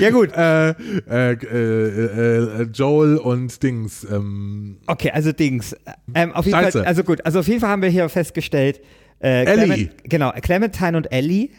[0.00, 0.32] ja, gut.
[0.36, 4.06] äh, äh, äh, äh, Joel und Dings.
[4.10, 5.76] Ähm, Okay, also Dings.
[6.14, 6.78] Ähm, auf jeden Scheiße.
[6.78, 8.80] Fall, also gut, also auf jeden Fall haben wir hier festgestellt,
[9.20, 9.64] äh, Ellie.
[9.66, 11.50] Clement, genau, Clementine und Ellie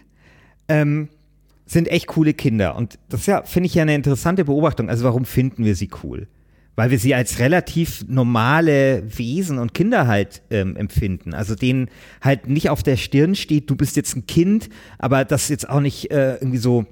[0.67, 1.09] ähm,
[1.65, 2.75] sind echt coole Kinder.
[2.75, 4.89] Und das ja, finde ich ja eine interessante Beobachtung.
[4.89, 6.27] Also warum finden wir sie cool?
[6.75, 11.33] Weil wir sie als relativ normale Wesen und Kinder halt ähm, empfinden.
[11.33, 11.89] Also denen
[12.21, 15.81] halt nicht auf der Stirn steht, du bist jetzt ein Kind, aber das jetzt auch
[15.81, 16.85] nicht äh, irgendwie so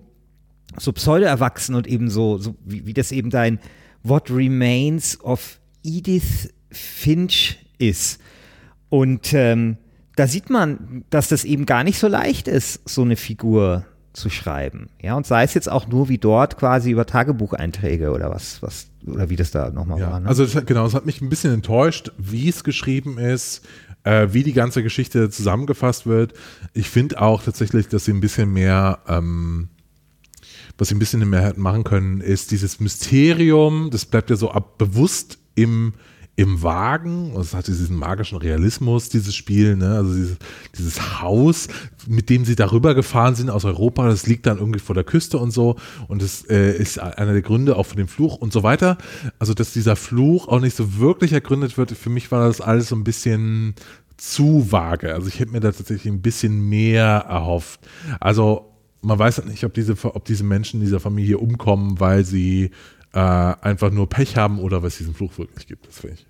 [0.78, 3.60] so pseudo-erwachsen und eben so, so wie, wie das eben dein
[4.04, 8.22] What Remains of Edith Finch ist.
[8.90, 9.78] Und ähm,
[10.16, 14.30] da sieht man, dass das eben gar nicht so leicht ist, so eine Figur zu
[14.30, 14.89] schreiben.
[15.01, 18.88] Ja, und sei es jetzt auch nur wie dort quasi über Tagebucheinträge oder was, was,
[19.05, 20.20] oder wie das da nochmal Ja, war.
[20.20, 20.28] Ne?
[20.28, 23.66] also das, genau, es hat mich ein bisschen enttäuscht, wie es geschrieben ist,
[24.03, 26.34] äh, wie die ganze Geschichte zusammengefasst wird.
[26.74, 29.70] Ich finde auch tatsächlich, dass sie ein bisschen mehr, ähm,
[30.78, 34.51] was sie ein bisschen mehr hätten machen können, ist dieses Mysterium, das bleibt ja so
[34.51, 35.93] ab, bewusst im
[36.38, 39.98] im Wagen, es hat diesen magischen Realismus, dieses Spiel, ne?
[39.98, 40.38] also dieses,
[40.78, 41.68] dieses Haus,
[42.08, 45.38] mit dem sie darüber gefahren sind aus Europa, das liegt dann irgendwie vor der Küste
[45.38, 45.76] und so
[46.08, 48.98] und das äh, ist einer der Gründe auch für den Fluch und so weiter.
[49.40, 52.90] Also, dass dieser Fluch auch nicht so wirklich ergründet wird, für mich war das alles
[52.90, 53.76] so ein bisschen
[54.18, 55.14] zu vage.
[55.14, 57.80] Also ich hätte mir da tatsächlich ein bisschen mehr erhofft.
[58.20, 58.72] Also
[59.02, 62.70] man weiß halt nicht, ob diese, ob diese Menschen in dieser Familie umkommen, weil sie
[63.14, 65.88] äh, einfach nur Pech haben oder es diesen Fluch wirklich gibt.
[65.88, 66.28] Das finde ich.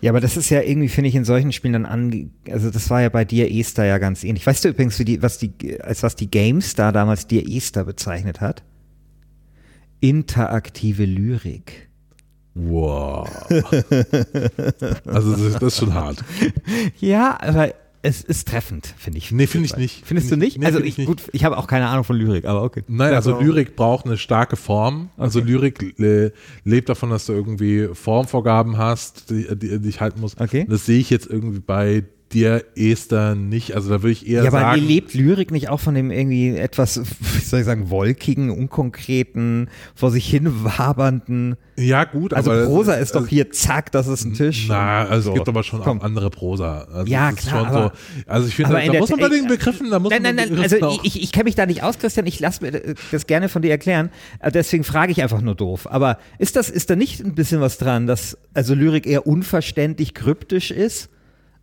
[0.00, 2.30] Ja, aber das ist ja irgendwie, finde ich, in solchen Spielen dann ange...
[2.48, 4.46] Also das war ja bei dir Esther ja ganz ähnlich.
[4.46, 8.40] Weißt du übrigens, wie die, was die, als was die GameStar damals dir Esther bezeichnet
[8.40, 8.62] hat?
[10.00, 11.88] Interaktive Lyrik.
[12.54, 13.28] Wow.
[15.04, 16.24] also das ist schon hart.
[17.00, 17.72] Ja, aber
[18.08, 19.30] es ist treffend, finde ich.
[19.30, 20.02] Nee, finde ich nicht.
[20.06, 20.58] Findest du nicht?
[20.58, 22.82] Nee, also find ich, ich gut, ich habe auch keine Ahnung von Lyrik, aber okay.
[22.88, 25.10] Nein, also Lyrik braucht eine starke Form.
[25.16, 25.50] Also Okay.
[25.50, 26.30] Lyrik äh,
[26.64, 30.40] lebt davon, dass du irgendwie Formvorgaben hast, die, die, die ich halten musst.
[30.40, 30.66] Okay.
[30.68, 32.04] Das sehe ich jetzt irgendwie bei
[32.34, 33.74] dir, Esther, nicht.
[33.74, 34.82] Also da würde ich eher Ja, aber sagen.
[34.86, 40.10] lebt Lyrik nicht auch von dem irgendwie etwas, wie soll ich sagen, wolkigen, unkonkreten, vor
[40.10, 41.56] sich hin wabernden?
[41.76, 42.66] ja, gut, Also aber.
[42.66, 44.66] Prosa ist doch hier, zack, das ist ein Tisch.
[44.68, 45.30] Na, also So.
[45.30, 46.00] es gibt aber schon Komm.
[46.00, 46.82] auch andere Prosa.
[46.92, 47.92] Also Ja, ist klar, aber-
[48.26, 50.10] so, also ich finde, Aber da, da der muss man bei den Begriffen, da muss
[50.10, 52.40] Nein, man nein, nein, also auch- ich, ich kenne mich da nicht aus, Christian, ich
[52.40, 54.10] lasse mir das gerne von dir erklären,
[54.40, 55.86] Äh, deswegen frage ich einfach nur doof.
[55.90, 60.14] Aber ist das, ist da nicht ein bisschen was dran, dass also Lyrik eher unverständlich
[60.14, 61.08] kryptisch ist?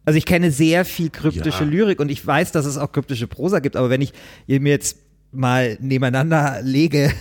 [0.05, 1.69] Also ich kenne sehr viel kryptische Ja.
[1.69, 4.13] Lyrik und ich weiß, dass es auch kryptische Prosa gibt, aber wenn ich
[4.47, 4.97] mir jetzt
[5.31, 7.11] mal nebeneinander lege,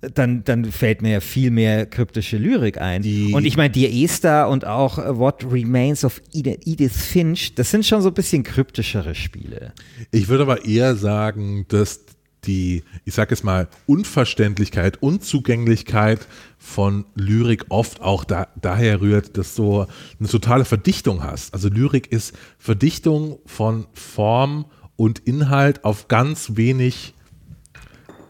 [0.00, 3.02] dann, dann fällt mir ja viel mehr kryptische Lyrik ein.
[3.02, 7.84] Die- und ich meine, Dear Esther und auch What Remains of Edith Finch, das sind
[7.84, 9.72] schon so ein bisschen kryptischere Spiele.
[10.10, 12.00] Ich würde aber eher sagen, dass
[12.44, 16.26] die, ich sag es mal, Unverständlichkeit, Unzugänglichkeit
[16.58, 19.86] von Lyrik oft auch da, daher rührt, dass du
[20.18, 21.54] eine totale Verdichtung hast.
[21.54, 24.66] Also Lyrik ist Verdichtung von Form
[24.96, 27.14] und Inhalt auf ganz wenig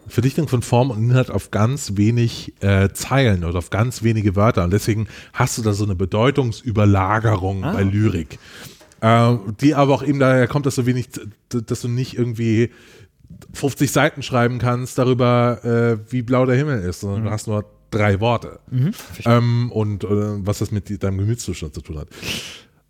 [0.07, 4.65] Verdichtung von Form und Inhalt auf ganz wenig äh, Zeilen oder auf ganz wenige Wörter.
[4.65, 8.37] Und deswegen hast du da so eine Bedeutungsüberlagerung bei Lyrik.
[8.99, 11.09] Äh, die aber auch eben daher kommt, dass du wenig,
[11.49, 12.71] dass du nicht irgendwie
[13.53, 17.65] 50 Seiten schreiben kannst darüber, äh, wie blau der Himmel ist, sondern du hast nur
[17.91, 18.59] drei Worte.
[19.25, 22.07] Ähm, und äh, was das mit deinem Gemütszustand zu tun hat.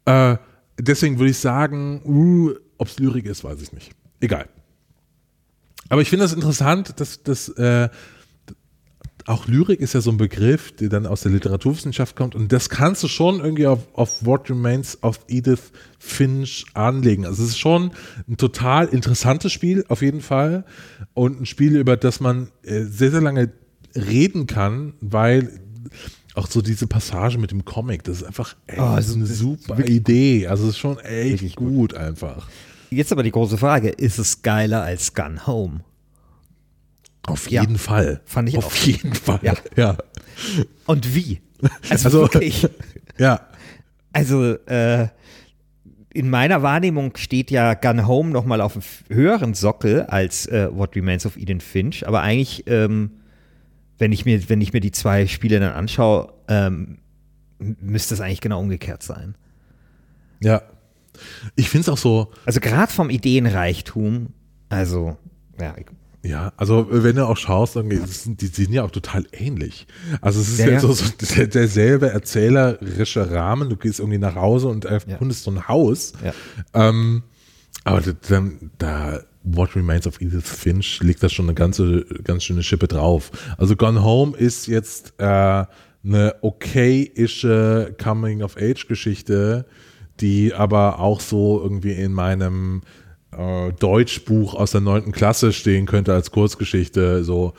[0.06, 0.38] Äh,
[0.80, 3.91] deswegen würde ich sagen, uh, ob es Lyrik ist, weiß ich nicht.
[4.20, 4.47] Egal.
[5.89, 7.89] Aber ich finde das interessant, dass, dass äh,
[9.26, 12.69] auch Lyrik ist ja so ein Begriff, der dann aus der Literaturwissenschaft kommt und das
[12.69, 17.26] kannst du schon irgendwie auf, auf What Remains of Edith Finch anlegen.
[17.26, 17.91] Also es ist schon
[18.28, 20.65] ein total interessantes Spiel, auf jeden Fall.
[21.13, 23.51] Und ein Spiel, über das man äh, sehr, sehr lange
[23.95, 25.59] reden kann, weil
[26.34, 29.86] auch so diese Passage mit dem Comic, das ist einfach ey, Oh, ist eine super
[29.86, 30.47] Idee.
[30.47, 32.47] Also es ist schon echt gut einfach.
[32.89, 35.82] Jetzt aber die große Frage, ist es geiler als Gun Home?
[37.28, 37.61] Auf Ja.
[37.61, 38.22] jeden Fall.
[38.26, 38.76] Fand ich Auf auch.
[38.76, 39.39] jeden Fall.
[39.43, 39.53] Ja.
[39.76, 39.97] ja.
[40.86, 41.41] Und wie?
[41.89, 42.67] Also, Also- wirklich.
[43.17, 43.47] Ja.
[44.13, 45.07] Also äh,
[46.13, 50.67] in meiner Wahrnehmung steht ja Gun Home noch mal auf einem höheren Sockel als äh,
[50.76, 52.05] What Remains of Eden Finch.
[52.07, 53.11] Aber eigentlich, ähm,
[53.97, 56.97] wenn ich mir, wenn ich mir die zwei Spiele dann anschaue, ähm,
[57.59, 59.36] müsste es eigentlich genau umgekehrt sein.
[60.41, 60.63] Ja.
[61.55, 64.34] Ich finde es auch so, Also gerade vom Ideenreichtum,
[64.69, 65.17] also,
[65.59, 65.76] ja,
[66.24, 69.88] Ja, also wenn du auch schaust, sind, die sind ja auch total ähnlich.
[70.22, 70.80] Also es ist Ja, ja, ja.
[70.80, 71.05] so, so
[71.36, 73.69] der, derselbe erzählerische Rahmen.
[73.69, 76.13] Du gehst irgendwie nach Hause und erkundest so ein Haus.
[76.24, 76.34] ja.
[76.74, 77.24] Ähm,
[77.84, 82.43] aber da- dann da What Remains of Edith Finch legt da schon eine ganze, ganz
[82.43, 83.32] schöne Schippe drauf.
[83.57, 85.24] Also Gone Home ist jetzt äh,
[86.03, 89.65] eine okay-ische Coming-of-Age-Geschichte,
[90.19, 92.82] die aber auch so irgendwie in meinem
[93.38, 97.23] äh, Deutschbuch aus der neunten Klasse stehen könnte als Kurzgeschichte.
[97.23, 97.53] So,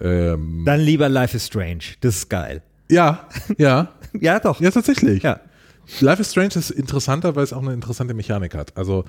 [0.00, 1.80] ähm, Dann lieber Life is Strange.
[2.00, 2.62] Das ist geil.
[2.90, 4.60] ja, ja, Ja, doch.
[4.60, 5.22] ja, tatsächlich.
[5.22, 5.40] Ja.
[6.00, 8.76] Life is Strange ist interessanter, weil es auch eine interessante Mechanik hat.
[8.76, 9.04] Also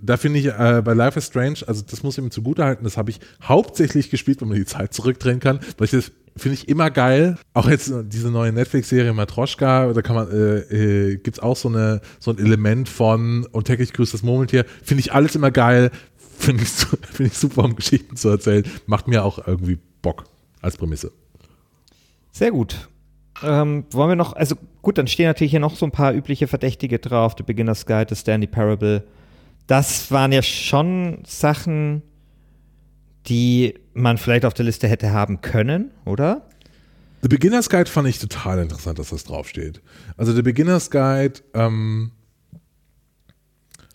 [0.00, 2.96] da finde ich äh, bei Life is Strange, also das muss ich ihm zugutehalten, das
[2.96, 6.68] habe ich hauptsächlich gespielt, wenn man die Zeit zurückdrehen kann, weil ich das finde ich
[6.68, 7.36] immer geil.
[7.54, 11.68] Auch jetzt diese neue Netflix-Serie Matroschka, da kann man, äh, äh, gibt es auch so,
[11.68, 14.64] eine, so ein Element von und täglich grüßt das Murmeltier.
[14.82, 15.90] Finde ich alles immer geil.
[16.38, 16.70] Finde ich,
[17.10, 18.64] finde ich super, um Geschichten zu erzählen.
[18.86, 20.24] Macht mir auch irgendwie Bock
[20.60, 21.12] als Prämisse.
[22.32, 22.88] Sehr gut.
[23.42, 26.46] Ähm, wollen wir noch, also gut, dann stehen natürlich hier noch so ein paar übliche
[26.46, 27.34] Verdächtige drauf.
[27.36, 29.04] The Beginner's Guide, The Stanley Parable.
[29.66, 32.02] Das waren ja schon Sachen,
[33.28, 36.48] die man vielleicht auf der Liste hätte haben können, oder?
[37.22, 39.80] The Beginner's Guide fand ich total interessant, dass das draufsteht.
[40.16, 42.10] Also The Beginner's Guide ähm,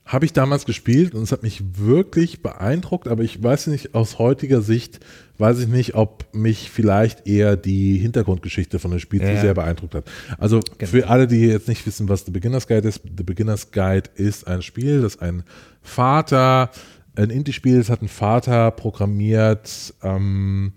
[0.05, 4.17] habe ich damals gespielt und es hat mich wirklich beeindruckt, aber ich weiß nicht, aus
[4.19, 5.01] heutiger Sicht
[5.37, 9.35] weiß ich nicht, ob mich vielleicht eher die Hintergrundgeschichte von dem Spiel Ja.
[9.35, 10.05] zu sehr beeindruckt hat.
[10.37, 14.09] Also für alle, die jetzt nicht wissen, was The Beginner's Guide ist, The Beginner's Guide
[14.15, 15.43] ist ein Spiel, das ein
[15.81, 16.71] Vater,
[17.17, 20.73] ein Indie-Spiel, das hat ein Vater programmiert, ähm,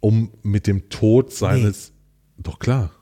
[0.00, 1.92] um mit dem Tod seines,
[2.38, 2.92] doch klar.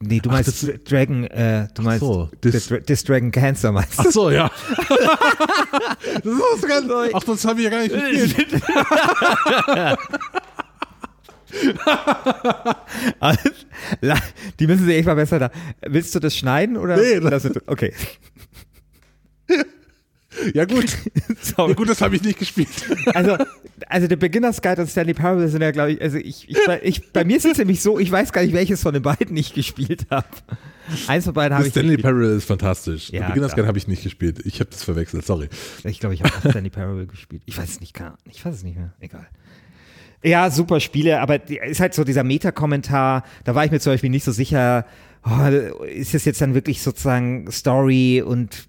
[0.00, 3.30] Nee, du Ach, meinst das- Dra- Dragon, äh, du meinst so, Dis, Dis- Dis Dragon
[3.30, 4.02] Cancer meinst du?
[4.02, 4.50] Ach so, ja.
[6.14, 8.62] das ist ganz, ach, das habe ich ja gar nicht gespielt.
[13.20, 13.50] Also,
[14.58, 15.50] Die müssen sich echt mal besser da.
[15.86, 16.96] Willst du das schneiden oder?
[16.96, 17.92] Nee, Lass es- okay.
[20.52, 20.86] Ja gut,
[21.56, 21.70] Sorry.
[21.70, 22.68] ja, gut, das habe ich nicht gespielt.
[23.14, 23.36] Also,
[23.88, 27.12] also der Beginner's Guide und Stanley Parable sind ja, glaube ich, also ich, ich, ich,
[27.12, 29.52] bei mir ist es nämlich so, ich weiß gar nicht, welches von den beiden ich
[29.52, 30.26] gespielt habe.
[31.06, 31.96] Eins von beiden habe ich Stanley.
[31.96, 33.10] Parable ist fantastisch.
[33.10, 33.54] Ja, Beginner's.
[33.54, 34.40] Guide habe ich nicht gespielt.
[34.44, 35.48] Ich habe das verwechselt, sorry.
[35.84, 37.42] Ich glaube, ich habe auch Stanley Parable gespielt.
[37.46, 38.18] Ich weiß es nicht, Ahnung.
[38.30, 38.92] ich weiß es nicht mehr.
[39.00, 39.26] Egal.
[40.22, 44.08] Ja, super Spiele, aber ist halt so dieser Meta-Kommentar, da war ich mir zum Beispiel
[44.08, 44.86] nicht so sicher,
[45.24, 45.46] oh,
[45.84, 48.68] ist das jetzt dann wirklich sozusagen Story und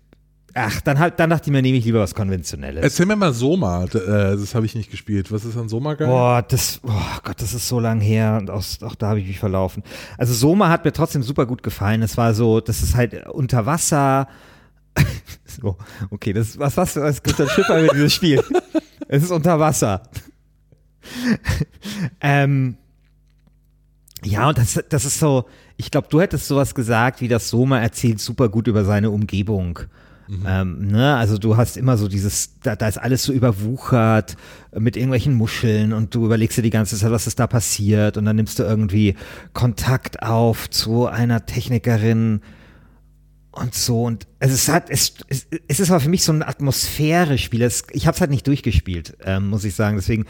[0.56, 2.82] ach, dann halt, dann dachte ich mir, nehme ich lieber was Konventionelles.
[2.82, 5.32] Erzähl mir mal Soma, äh, das habe ich nicht gespielt.
[5.32, 6.08] Was ist an Soma geil?
[6.08, 9.28] Boah, das, oh Gott, das ist so lang her und auch, auch da habe ich
[9.28, 9.84] mich verlaufen.
[10.18, 12.02] Also Soma hat mir trotzdem super gut gefallen.
[12.02, 14.28] Es war so, das ist halt unter Wasser.
[15.46, 15.78] so,
[16.10, 18.42] okay, das was was was Christian Schiffer über dieses Spiel.
[19.08, 20.02] Es ist unter Wasser.
[22.22, 22.76] ähm,
[24.24, 25.46] ja, und das, das ist so,
[25.78, 29.82] ich glaube, du hättest sowas gesagt, wie das Soma erzählt super gut über seine Umgebung.
[30.48, 31.16] Ähm, ne?
[31.16, 34.36] Also du hast immer so dieses, da, da ist alles so überwuchert
[34.72, 38.18] äh, mit irgendwelchen Muscheln und du überlegst dir die ganze Zeit, was ist da passiert
[38.18, 39.16] und dann nimmst du irgendwie
[39.54, 42.42] Kontakt auf zu einer Technikerin
[43.52, 46.44] und so und also es hat es, es, es ist aber für mich so ein
[46.44, 47.62] Atmosphäre-Spiel.
[47.62, 49.96] Es, ich habe es halt nicht durchgespielt, ähm, muss ich sagen.
[49.96, 50.26] Deswegen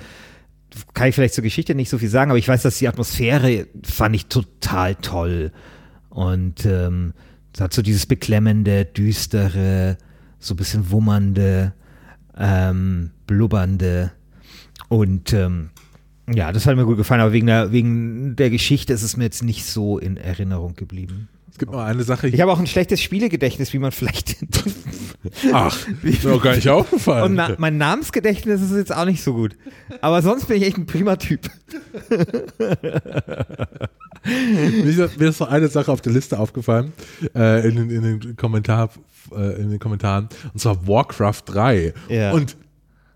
[0.93, 3.67] kann ich vielleicht zur Geschichte nicht so viel sagen, aber ich weiß, dass die Atmosphäre
[3.83, 5.51] fand ich total toll.
[6.09, 7.13] Und ähm,
[7.55, 9.97] es hat so dieses beklemmende, düstere,
[10.39, 11.71] so ein bisschen wummernde,
[12.37, 14.11] ähm, blubbernde.
[14.89, 15.69] Und ähm,
[16.29, 19.23] ja, das hat mir gut gefallen, aber wegen der, wegen der Geschichte ist es mir
[19.23, 21.29] jetzt nicht so in Erinnerung geblieben.
[21.49, 22.27] Es gibt noch eine Sache.
[22.27, 24.35] Ich habe auch ein schlechtes Spielegedächtnis, wie man vielleicht.
[25.53, 27.23] Ach, ist mir auch gar nicht aufgefallen.
[27.23, 29.55] Und na, mein Namensgedächtnis ist jetzt auch nicht so gut.
[30.01, 31.49] Aber sonst bin ich echt ein prima Typ.
[34.25, 36.93] Mir ist- noch eine Sache auf der Liste aufgefallen,
[37.35, 38.89] äh, in, den- in, den Kommentar,
[39.35, 41.93] äh, in den Kommentaren, und zwar Warcraft 3.
[42.09, 42.31] Ja.
[42.31, 42.57] Und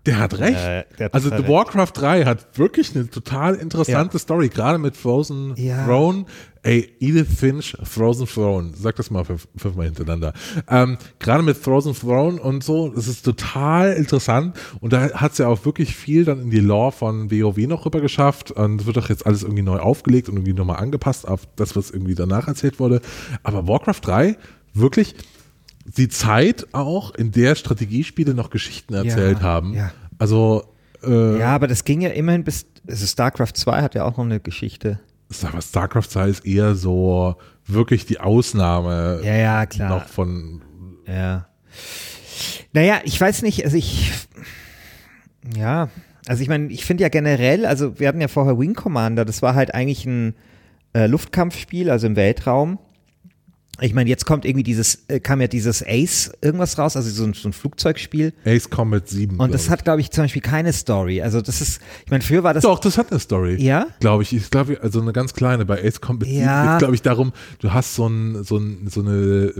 [0.06, 0.54] der hat recht.
[0.58, 4.96] Ja, der hat also The Warcraft 3 hat wirklich eine total interessante Story, gerade mit
[4.96, 5.84] Frozen Ja.
[5.84, 6.24] Throne.
[6.62, 10.34] Ey, Edith Finch, Frozen Throne, sag das mal fünf, fünfmal hintereinander.
[10.68, 15.42] Ähm, gerade mit Frozen Throne und so, das ist total interessant und da hat sie
[15.42, 18.86] ja auch wirklich viel dann in die Lore von WoW noch rüber geschafft und es
[18.86, 22.14] wird doch jetzt alles irgendwie neu aufgelegt und irgendwie nochmal angepasst auf das, was irgendwie
[22.14, 23.00] danach erzählt wurde.
[23.42, 24.36] Aber Warcraft 3,
[24.74, 25.14] wirklich
[25.84, 29.72] die Zeit auch, in der Strategiespiele noch Geschichten erzählt haben.
[29.72, 29.92] ja.
[30.18, 30.64] Also,
[31.02, 32.66] äh, Ja, aber das ging ja immerhin bis.
[32.86, 35.00] Also StarCraft 2 hat ja auch noch eine Geschichte.
[35.30, 39.88] StarCraft 2 ist eher so wirklich die Ausnahme Ja, ja, klar.
[39.90, 40.62] noch von
[41.06, 41.46] Ja.
[42.72, 44.12] Naja, ich weiß nicht, also ich,
[45.56, 45.88] ja,
[46.26, 49.42] also ich meine, ich finde ja generell, also wir hatten ja vorher Wing Commander, das
[49.42, 50.34] war halt eigentlich ein
[50.92, 52.78] äh, Luftkampfspiel, also im Weltraum.
[53.82, 57.24] Ich meine, jetzt kommt irgendwie dieses, äh, kam ja dieses Ace irgendwas raus, also so
[57.24, 58.32] ein, so ein Flugzeugspiel.
[58.44, 59.38] Ace Combat 7.
[59.38, 61.22] Und das glaub hat, glaube ich, zum Beispiel keine Story.
[61.22, 62.62] Also das ist, ich meine, früher war das.
[62.62, 63.56] Doch, das hat eine Story.
[63.62, 63.86] Ja?
[64.00, 64.32] Glaube ich.
[64.34, 65.64] Ich glaube, also eine ganz kleine.
[65.64, 66.72] Bei Ace Combat 7 Ja.
[66.72, 69.52] geht, glaube ich, darum, du hast so, ein, so, ein, so eine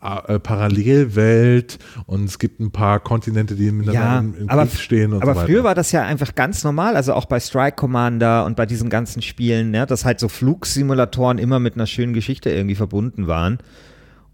[0.00, 4.80] äh, Parallelwelt und es gibt ein paar Kontinente, die miteinander Ja, im, im aber, Krieg
[4.80, 5.46] stehen und aber so weiter.
[5.48, 8.90] früher war das ja einfach ganz normal, also auch bei Strike Commander und bei diesen
[8.90, 13.58] ganzen Spielen, ne, dass halt so Flugsimulatoren immer mit einer schönen Geschichte irgendwie verbunden waren.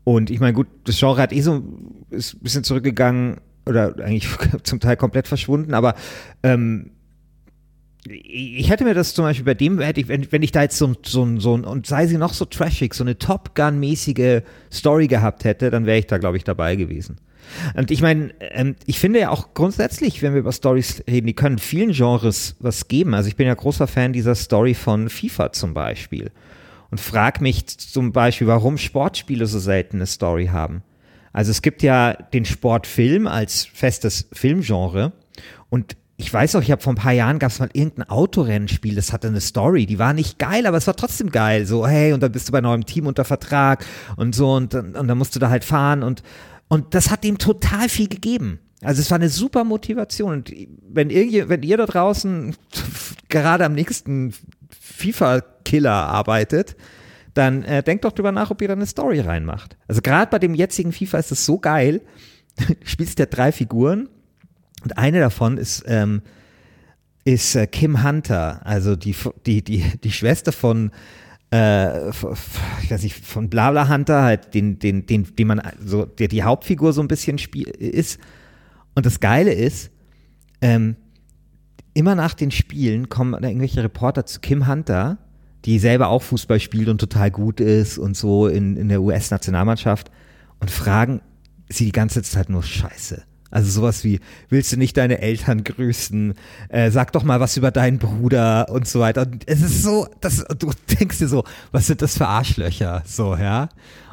[0.05, 1.63] Und ich meine, gut, das Genre hat eh so,
[2.11, 4.29] ist ein bisschen zurückgegangen oder eigentlich
[4.63, 5.95] zum Teil komplett verschwunden, aber
[6.43, 6.91] ähm,
[8.07, 10.77] ich hätte mir das zum Beispiel bei dem, hätte ich, wenn, wenn ich da jetzt
[10.77, 14.43] so, ein- so, ein- so und sei sie noch so trashig, so eine Top Gun-mäßige
[14.73, 17.17] Story gehabt hätte, dann wäre ich da, glaube ich, dabei gewesen.
[17.77, 21.35] Und ich meine, ähm, ich finde ja auch grundsätzlich, wenn wir über Stories reden, die
[21.35, 23.15] können vielen Genres was geben.
[23.15, 26.31] Also ich bin ja großer Fan dieser Story von FIFA zum Beispiel.
[26.91, 30.83] Und frag mich zum Beispiel, warum Sportspiele so selten eine Story haben.
[31.33, 35.13] Also es gibt ja den Sportfilm als festes Filmgenre
[35.69, 38.95] und ich weiß auch, ich habe vor ein paar Jahren gab es mal irgendein Autorennspiel,
[38.95, 41.67] das hatte eine Story, die war nicht geil, aber es war trotzdem geil.
[41.67, 43.85] So, hey, und dann bist du bei neuem Team unter Vertrag
[44.17, 46.23] und so und, dann- und dann musst du da halt fahren und,
[46.69, 48.61] und das hat dem total viel gegeben.
[48.83, 50.33] Also es war eine super Motivation.
[50.33, 50.53] Und
[50.89, 52.55] wenn wenn ihr da draußen
[53.29, 54.35] gerade am nächsten
[54.79, 56.77] FIFA-Killer arbeitet,
[57.35, 59.77] dann äh, denkt doch drüber nach, ob ihr da eine Story reinmacht.
[59.89, 62.03] Also gerade bei dem jetzigen FIFA ist es so geil.
[62.69, 64.09] Du spielst ja drei Figuren
[64.85, 66.23] und eine davon ist, ähm,
[67.25, 69.17] ist äh, Kim Hunter, also die,
[69.47, 70.91] die, die, die Schwester von,
[71.51, 76.29] äh, ich weiß nicht, von Blabla Hunter, halt den, den, den, den man, so, der
[76.29, 78.21] die Hauptfigur so ein bisschen spiel, ist.
[78.95, 79.91] Und das Geile ist,
[80.61, 80.97] ähm,
[81.95, 85.17] immer nach den Spielen kommen irgendwelche Reporter zu Kim Hunter,
[85.65, 90.11] die selber auch Fußball spielt und total gut ist und so in, in der US-Nationalmannschaft
[90.61, 91.23] und fragen
[91.71, 93.23] sie die ganze Zeit nur Scheiße.
[93.55, 96.35] Also sowas wie, willst du nicht deine Eltern grüßen?
[96.71, 99.23] Äh, sag doch mal was über deinen Bruder und so weiter.
[99.23, 103.05] Und es ist so, das, du denkst dir so, was sind das für Arschlöcher?
[103.07, 103.69] So, ja.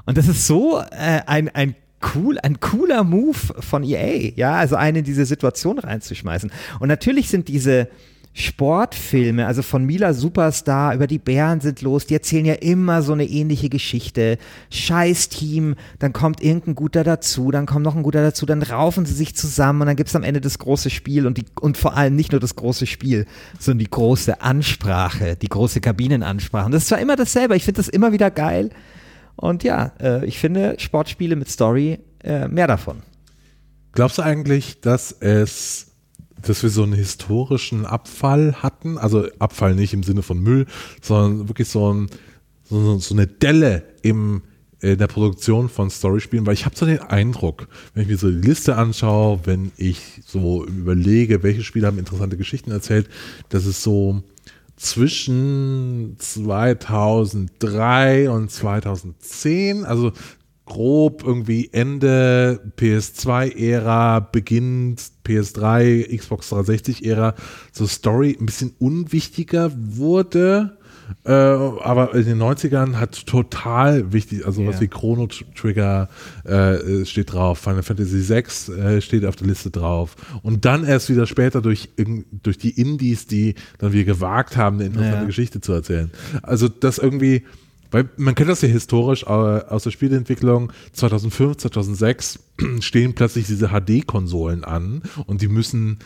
[0.05, 1.75] Und das ist so äh, ein, ein
[2.13, 6.51] cool, ein cooler Move von EA, ja, also einen in diese Situation reinzuschmeißen.
[6.79, 7.87] Und natürlich sind diese
[8.33, 13.11] Sportfilme, also von Mila Superstar über die Bären sind los, die erzählen ja immer so
[13.11, 14.37] eine ähnliche Geschichte.
[14.69, 19.05] Scheiß Team, dann kommt irgendein guter dazu, dann kommt noch ein guter dazu, dann raufen
[19.05, 21.97] sie sich zusammen und dann gibt's am Ende das große Spiel und die, und vor
[21.97, 23.25] allem nicht nur das große Spiel,
[23.59, 26.67] sondern die große Ansprache, die große Kabinenansprache.
[26.67, 28.69] Und das ist zwar immer dasselbe, ich finde das immer wieder geil.
[29.35, 33.01] Und ja, äh, ich finde Sportspiele mit Story äh, mehr davon.
[33.93, 35.90] Glaubst du eigentlich, dass es,
[36.41, 38.97] dass wir so einen historischen Abfall hatten?
[38.97, 40.65] Also Abfall nicht im Sinne von Müll,
[41.01, 42.09] sondern wirklich so, ein,
[42.63, 44.41] so, so eine Delle im,
[44.79, 48.29] in der Produktion von Storyspielen, weil ich habe so den Eindruck, wenn ich mir so
[48.29, 53.09] die Liste anschaue, wenn ich so überlege, welche Spiele haben interessante Geschichten erzählt,
[53.49, 54.23] dass es so
[54.81, 60.11] zwischen 2003 und 2010, also
[60.65, 67.35] grob irgendwie Ende PS2-Ära, beginnt PS3, Xbox 360-Ära,
[67.71, 70.77] so Story ein bisschen unwichtiger wurde.
[71.25, 74.81] Äh, aber in den 90ern hat total wichtig, also was Ja.
[74.81, 76.07] wie Chrono Trigger
[76.45, 80.15] äh, steht drauf, Final Fantasy VI äh, steht auf der Liste drauf.
[80.41, 81.89] Und dann erst wieder später durch,
[82.43, 85.25] durch die Indies, die dann wieder gewagt haben, eine interessante Ja.
[85.25, 86.11] Geschichte zu erzählen.
[86.43, 87.43] Also das irgendwie,
[87.91, 90.71] weil man kennt das ja historisch äh, aus der Spieleentwicklung.
[90.93, 92.39] 2005, 2006
[92.79, 95.99] stehen plötzlich diese HD-Konsolen an und die müssen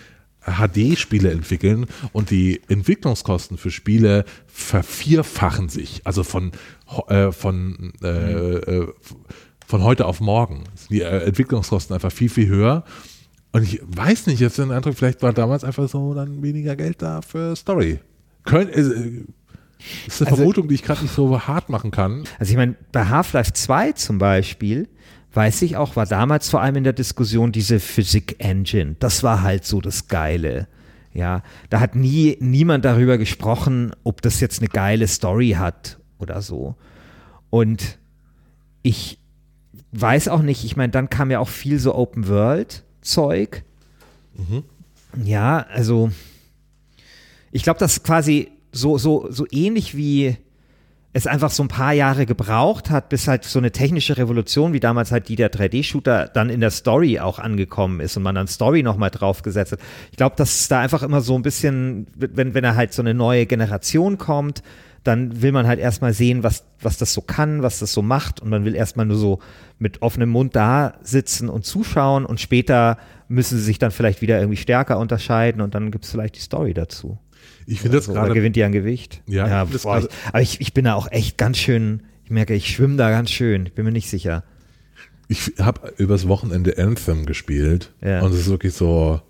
[0.45, 6.01] HD-Spiele entwickeln und die Entwicklungskosten für Spiele vervierfachen sich.
[6.03, 6.51] Also von,
[7.07, 8.87] äh, von, äh, äh,
[9.65, 10.65] von heute auf morgen.
[10.75, 12.83] sind Die äh, Entwicklungskosten einfach viel, viel höher.
[13.51, 17.01] Und ich weiß nicht, jetzt den Eindruck, vielleicht war damals einfach so dann weniger Geld
[17.01, 17.99] da für Story.
[18.43, 19.23] Könnt, äh,
[20.05, 22.23] das ist eine Also- Vermutung, die ich gerade nicht so hart machen kann.
[22.39, 24.87] Also ich meine, bei Half-Life 2 zum Beispiel,
[25.33, 28.95] weiß ich auch, war damals vor allem in der Diskussion diese Physik-Engine.
[28.99, 30.67] Das war halt so das Geile.
[31.13, 36.41] Ja, da hat nie niemand darüber gesprochen, ob das jetzt eine geile Story hat oder
[36.41, 36.75] so.
[37.49, 37.97] Und
[38.81, 39.17] ich
[39.93, 43.63] weiß auch nicht, ich meine, dann kam ja auch viel so Open-World-Zeug.
[45.23, 46.11] Ja, also
[47.51, 50.37] ich glaube, das ist quasi so, so, so ähnlich wie
[51.13, 54.81] es einfach so ein paar Jahre gebraucht hat, bis halt so eine technische Revolution wie
[54.81, 58.47] damals halt die der 3D-Shooter dann in der Story auch angekommen ist und man dann
[58.47, 59.79] Story nochmal draufgesetzt hat.
[60.11, 63.01] Ich glaube, dass es da einfach immer so ein bisschen, wenn, wenn er halt so
[63.01, 64.61] eine neue Generation kommt,
[65.05, 68.41] dann will man halt erstmal sehen, was, was das so kann, was das so macht
[68.41, 69.39] und man will erstmal nur so
[69.79, 72.97] mit offenem Mund da sitzen und zuschauen und später
[73.29, 76.41] müssen sie sich dann vielleicht wieder irgendwie stärker unterscheiden und dann gibt es vielleicht die
[76.41, 77.17] Story dazu.
[77.67, 78.33] Ich finde das so, gerade.
[78.33, 79.21] Gewinnt die an Gewicht?
[79.27, 82.03] Ja, ja ich das boah, ich, aber ich, ich bin da auch echt ganz schön,
[82.23, 83.67] ich merke, ich schwimme da ganz schön.
[83.67, 84.43] Ich bin mir nicht sicher.
[85.27, 88.21] Ich habe übers Wochenende Anthem gespielt Ja.
[88.21, 89.21] und es ist wirklich so,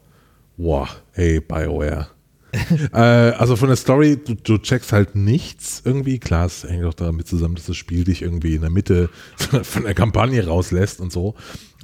[0.58, 2.08] wow, hey, BioWare.
[2.94, 6.20] äh, also von der Story, du, du checkst halt nichts irgendwie.
[6.20, 9.10] Klar, es hängt auch damit zusammen, dass das Spiel dich irgendwie in der Mitte
[9.64, 11.36] von der Kampagne rauslässt und so.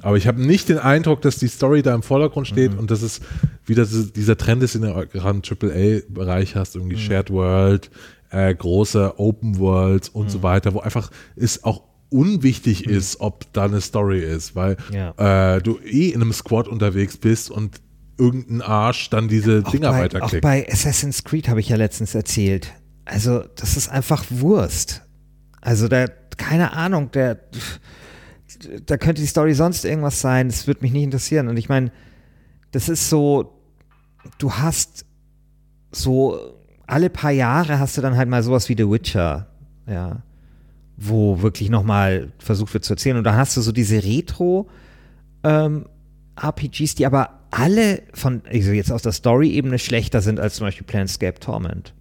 [0.02, 3.02] Aber ich habe nicht den Eindruck, dass die Story da im Vordergrund steht und dass
[3.02, 3.20] es
[3.66, 7.90] wieder so- dieser Trend ist, in der gerade AAA-Bereich hast, irgendwie Shared World,
[8.30, 13.64] äh, große Open Worlds und so weiter, wo einfach es auch unwichtig ist, ob da
[13.64, 15.56] eine Story ist, weil Ja.
[15.56, 17.80] äh, du eh in einem Squad unterwegs bist und
[18.18, 20.42] irgendein Arsch dann diese Auch Dinger bei, auch weiterklickt.
[20.42, 22.72] bei Assassin's Creed habe ich ja letztens erzählt.
[23.04, 25.02] Also, das ist einfach Wurst.
[25.60, 27.38] Also, da, keine Ahnung, der,
[28.86, 30.48] da könnte die Story sonst irgendwas sein.
[30.48, 31.48] Das würde mich nicht interessieren.
[31.48, 31.90] Und ich meine,
[32.70, 33.58] das ist so,
[34.38, 35.04] du hast
[35.90, 36.38] so,
[36.86, 39.48] alle paar Jahre hast du dann halt mal sowas wie The Witcher,
[39.86, 40.22] ja,
[40.96, 43.16] wo wirklich nochmal versucht wird zu erzählen.
[43.16, 44.68] Und dann hast du so diese Retro,
[45.44, 45.86] ähm,
[46.40, 50.86] RPGs, die aber alle von, also jetzt aus der Story-Ebene schlechter sind als zum Beispiel
[50.86, 51.94] Planescape Torment.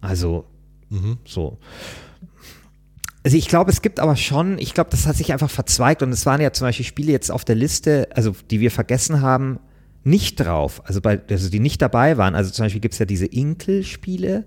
[0.00, 0.46] Also,
[0.88, 1.18] Mhm.
[1.24, 1.58] so.
[3.24, 6.10] Also ich glaube, es gibt aber schon, ich glaube, das hat sich einfach verzweigt und
[6.10, 9.60] es waren ja zum Beispiel Spiele jetzt auf der Liste, also die wir vergessen haben,
[10.04, 10.82] nicht drauf.
[10.84, 12.34] Also bei, also die nicht dabei waren.
[12.34, 14.44] Also zum Beispiel gibt es ja diese Inkel-Spiele,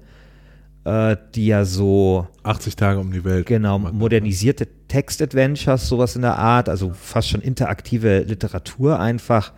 [0.84, 3.45] äh, die ja so 80 Tage um die Welt.
[3.45, 9.53] Genau, modernisierte Text-Adventures, sowas in der Art, also fast schon interaktive Literatur einfach.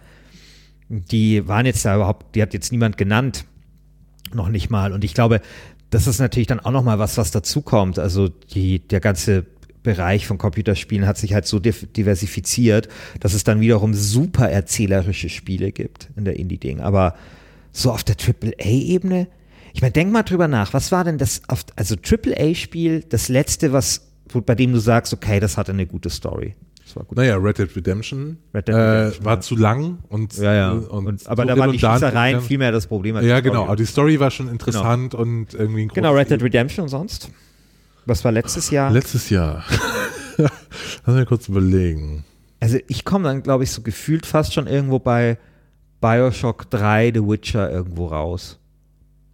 [0.89, 3.45] Die waren jetzt da überhaupt, die hat jetzt niemand genannt,
[4.33, 4.93] noch nicht mal.
[4.93, 5.41] Und ich glaube,
[5.89, 7.99] das ist natürlich dann auch noch mal was, was dazukommt.
[7.99, 9.45] Also die, der ganze
[9.83, 12.89] Bereich von Computerspielen hat sich halt so div- diversifiziert,
[13.21, 16.81] dass es dann wiederum super erzählerische Spiele gibt in der Indie-Ding.
[16.81, 17.15] Aber
[17.71, 19.27] so auf der AAA-Ebene,
[19.73, 23.71] ich meine, denk mal drüber nach, was war denn das, auf, also AAA-Spiel, das letzte,
[23.71, 24.11] was,
[24.45, 26.55] bei dem du sagst, okay, das hatte eine gute Story.
[26.87, 27.17] Das war gut.
[27.17, 29.41] Naja, Red Dead Redemption, Red Dead äh, Redemption, war ja.
[29.41, 30.71] zu lang und, Ja, ja.
[30.71, 33.17] und, Und, aber so da waren die Schießereien und- viel mehr das Problem.
[33.21, 36.83] Ja, genau, aber die Story war schon interessant und irgendwie ein Genau, Red Dead Redemption
[36.83, 37.29] und sonst?
[38.05, 38.89] Was war letztes Jahr?
[38.89, 39.65] Letztes Jahr.
[40.37, 42.23] Lass mich kurz überlegen.
[42.61, 45.37] also ich komme dann, glaube ich, so gefühlt fast schon irgendwo bei
[45.99, 48.59] Bioshock 3, The Witcher irgendwo raus.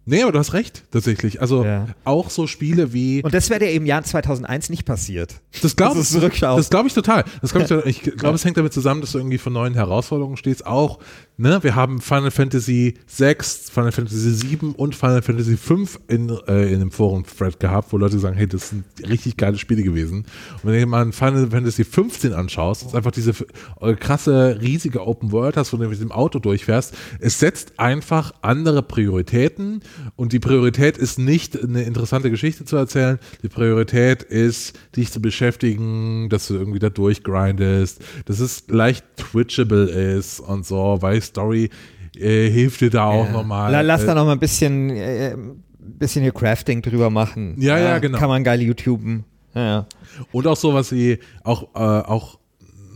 [0.06, 1.40] Nee, aber du hast recht, tatsächlich.
[1.40, 1.86] Also Ja.
[2.04, 3.22] auch so Spiele wie.
[3.22, 5.40] Und das wäre dir im Jahr 2001 nicht passiert.
[5.62, 7.24] Das glaube ich, das glaube ich total.
[7.40, 7.88] Das glaub ich total.
[7.88, 10.66] ich glaube, es hängt damit zusammen, dass du irgendwie vor neuen Herausforderungen stehst.
[10.66, 10.98] Auch,
[11.38, 16.72] ne, wir haben Final Fantasy 6, Final Fantasy 7 und Final Fantasy 5 in, äh,
[16.72, 20.18] in dem Forum-Thread gehabt, wo Leute sagen, hey, das sind richtig geile Spiele gewesen.
[20.18, 23.32] Und wenn du dir mal Final Fantasy 15 anschaust, ist einfach diese
[23.80, 26.94] äh, krasse, riesige Open World hast, wo du mit dem Auto durchfährst.
[27.20, 29.80] Es setzt einfach andere Prioritäten
[30.16, 33.18] und die Priorität ist nicht eine interessante Geschichte zu erzählen.
[33.42, 39.84] Die Priorität ist, dich zu beschäftigen, dass du irgendwie da durchgrindest, dass es leicht twitchable
[39.88, 41.70] ist und so, weil Story
[42.16, 43.32] äh, hilft dir da auch Ja.
[43.32, 43.72] nochmal.
[43.72, 45.36] La- Lass äh, da noch mal ein bisschen, äh,
[45.78, 47.56] bisschen hier Crafting drüber machen.
[47.58, 48.18] Ja, ja, genau.
[48.18, 49.24] Kann man geil YouTuben.
[49.54, 49.86] Ja, ja.
[50.32, 52.38] Und auch sowas wie, auch, äh, auch,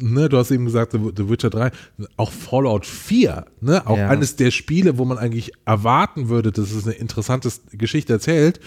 [0.01, 1.71] ne, du hast eben gesagt, The, Witcher 3,
[2.17, 4.09] auch Fallout 4, ne, auch Ja.
[4.09, 8.61] eines der Spiele, wo man eigentlich erwarten würde, dass es eine interessante Geschichte erzählt,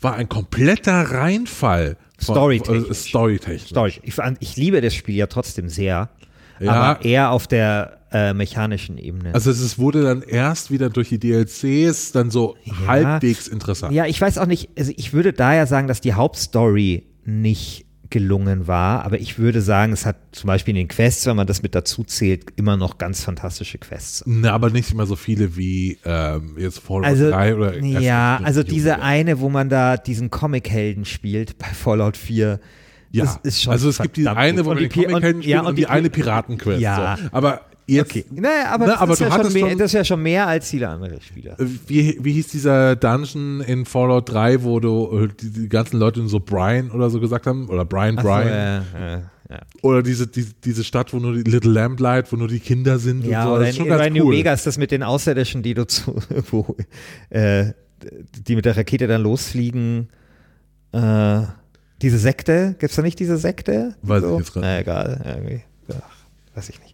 [0.00, 1.96] war ein kompletter Reinfall.
[2.18, 2.90] von- Storytechnisch.
[2.90, 3.70] äh, Storytechnisch.
[3.70, 3.92] Story.
[4.02, 6.10] Ich, ich liebe das Spiel ja trotzdem sehr.
[6.60, 6.72] Ja.
[6.72, 9.34] Aber eher auf der äh, mechanischen Ebene.
[9.34, 12.56] Also es wurde dann erst wieder durch die DLCs dann so
[12.86, 13.92] halbwegs interessant.
[13.92, 18.66] Ja, ich weiß auch nicht, also ich würde daher sagen, dass die Hauptstory nicht gelungen
[18.66, 21.62] war, aber ich würde sagen, es hat zum Beispiel in den Quests, wenn man das
[21.62, 24.22] mit dazu zählt, immer noch ganz fantastische Quests.
[24.26, 28.62] Na, aber nicht immer so viele wie ähm, jetzt Fallout Also, 3 oder ja, also
[28.62, 32.60] diese eine eine, wo man da diesen Comic-Helden spielt bei Fallout 4,
[33.12, 35.42] Ja, das ist schon also es gibt die eine, wo Und man die Comic-Helden und-
[35.42, 36.80] spielt ja, und, und die, die eine Pi- Piratenquest.
[36.80, 37.16] Ja.
[37.20, 37.28] So.
[37.32, 39.92] Aber jetzt, Okay, naja, aber, Ne, das, aber ist du ja mehr, schon- das ist
[39.94, 41.58] ja schon mehr als viele andere Spieler.
[41.60, 45.98] äh, wie, wie hieß dieser Dungeon in Fallout 3, wo du äh, die, die ganzen
[45.98, 47.68] Leute so Brian oder so gesagt haben?
[47.68, 48.48] Oder Brian Ach so, Brian?
[48.48, 49.58] ja, ja, ja.
[49.82, 53.24] Oder diese, die, diese Stadt, wo nur die Little Lamplight, wo nur die Kinder sind
[53.24, 53.52] Ja, und so.
[53.54, 54.34] oder Das in, ist schon oder ganz in New cool.
[54.34, 56.16] Vegas, das mit den Außerirdischen, die du zu,
[56.50, 56.76] wo,
[57.30, 57.72] äh,
[58.46, 60.08] die mit der Rakete dann losfliegen
[60.92, 61.42] Äh,
[62.02, 63.94] diese Sekte, gibt es da nicht diese Sekte?
[64.02, 64.32] Weiß so?
[64.34, 65.62] ich jetzt gerade Na, egal, irgendwie.
[65.90, 66.85] Ach, weiß ich nicht.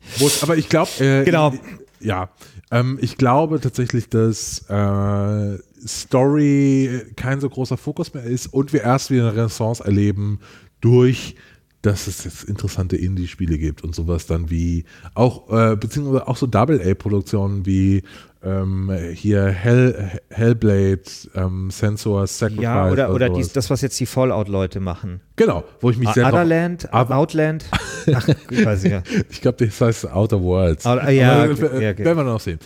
[0.42, 1.54] Aber ich glaube, äh, Genau.
[2.00, 2.30] Ja,
[2.70, 8.82] ähm, ich glaube tatsächlich, dass äh, Story kein so großer Fokus mehr ist und wir
[8.82, 10.40] erst wieder eine Renaissance erleben
[10.80, 11.36] durch
[11.82, 14.84] dass es jetzt interessante Indie-Spiele gibt und sowas dann wie
[15.14, 18.04] auch, äh, beziehungsweise auch so Double-A-Produktionen wie
[18.44, 21.02] ähm, hier Hell, Hellblade,
[21.34, 22.62] ähm, Sensor, Sacrifice.
[22.62, 23.38] Ja, oder, oder sowas.
[23.38, 25.20] dies, das, was jetzt die Fallout-Leute machen.
[25.36, 27.64] Genau, wo ich mich sehr Otherland, Aber- Outland.
[28.12, 29.02] Ach, ich weiß nicht.
[29.30, 30.84] Ich glaube, das heißt Outer Worlds.
[30.86, 32.04] Outer- ja, Aber, okay, äh, okay.
[32.04, 32.58] Werden wir noch sehen.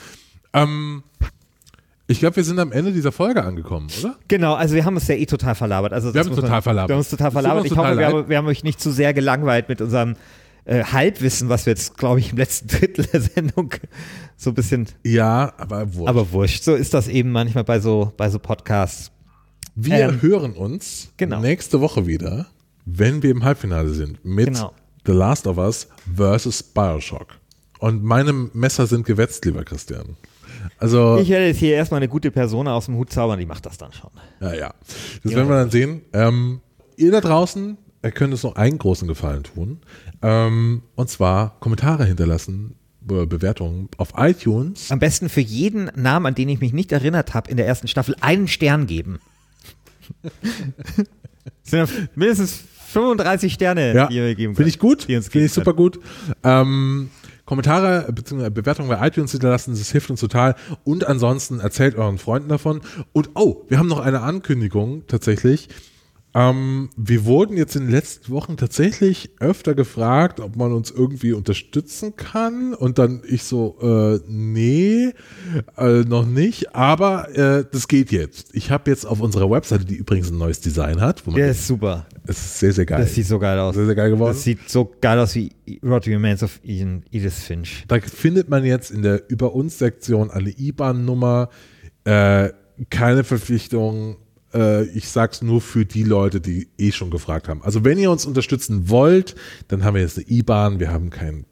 [0.55, 1.03] Ähm,
[2.09, 4.17] ich glaube, wir sind am Ende dieser Folge angekommen, oder?
[4.29, 5.93] Genau, also wir haben uns ja eh total verlabert.
[5.93, 6.89] Also Wir haben uns total verlabert.
[6.89, 7.67] Wir haben uns total verlabert.
[7.67, 10.15] Ich hoffe, wir haben, wir haben euch nicht zu sehr gelangweilt mit unserem
[10.67, 13.73] äh, Halbwissen, was wir jetzt, glaube ich, im letzten Drittel der Sendung
[14.37, 16.09] so ein bisschen, Ja, aber wurscht.
[16.09, 16.63] aber wurscht.
[16.65, 19.11] So ist das eben manchmal bei so, bei so Podcasts.
[19.75, 21.41] wir ähm, hören uns genau.
[21.41, 22.47] nächste Woche wieder,
[22.85, 24.73] wenn wir im Halbfinale sind, mit Genau.
[25.07, 27.29] The Last of Us versus Bioshock.
[27.79, 30.17] Und meine Messer sind gewetzt, lieber Christian.
[30.79, 33.67] Also, Ich werde jetzt hier erstmal eine gute Person aus dem Hut zaubern, die macht
[33.67, 34.11] das dann schon.
[34.41, 34.75] ja, ja.
[35.23, 35.39] Das Ja.
[35.39, 36.03] werden wir dann sehen.
[36.13, 36.61] Ähm,
[36.97, 37.77] ihr da draußen,
[38.07, 39.79] ihr könnt uns noch einen großen Gefallen tun.
[40.23, 44.91] Ähm, und zwar Kommentare hinterlassen, Be- Bewertungen auf iTunes.
[44.91, 47.87] Am besten für jeden Namen, an den ich mich nicht erinnert habe, in der ersten
[47.89, 49.21] Staffel einen Stern geben.
[51.65, 55.03] Es sind mindestens 35 Sterne, Ja, die ihr geben finde ich gut.
[55.05, 56.01] Finde ich super gut.
[56.43, 57.11] Ähm,
[57.45, 58.51] Kommentare bzw.
[58.51, 60.57] Bewertungen bei iTunes hinterlassen, das hilft uns total.
[60.85, 62.81] Und ansonsten erzählt euren Freunden davon.
[63.13, 65.69] Und oh, wir haben noch eine Ankündigung tatsächlich.
[66.37, 71.33] Ähm, wir wurden jetzt in den letzten Wochen tatsächlich öfter gefragt, ob man uns irgendwie
[71.33, 72.75] unterstützen kann.
[72.75, 75.15] Und dann ich so, äh, nee,
[75.79, 76.75] äh, noch nicht.
[76.75, 78.55] Aber äh, das geht jetzt.
[78.55, 81.53] Ich habe jetzt auf unserer Webseite, die übrigens ein neues Design hat, wo man Der
[81.53, 82.07] ist super.
[82.27, 83.01] es ist sehr, sehr geil.
[83.01, 83.75] Das sieht so geil aus.
[83.75, 84.35] Sehr, sehr geil geworden.
[84.35, 87.85] Das sieht so geil aus wie Road Remains of Edith Finch.
[87.89, 91.49] Da findet man jetzt in der Über uns Sektion eine IBAN-Nummer,
[92.05, 92.51] äh,
[92.91, 94.19] keine Verpflichtung.
[94.55, 97.63] Äh, ich sag's nur für die Leute, die eh schon gefragt haben.
[97.63, 99.35] Also wenn ihr uns unterstützen wollt,
[99.69, 100.81] dann haben wir jetzt eine IBAN.
[100.81, 101.45] Wir haben kein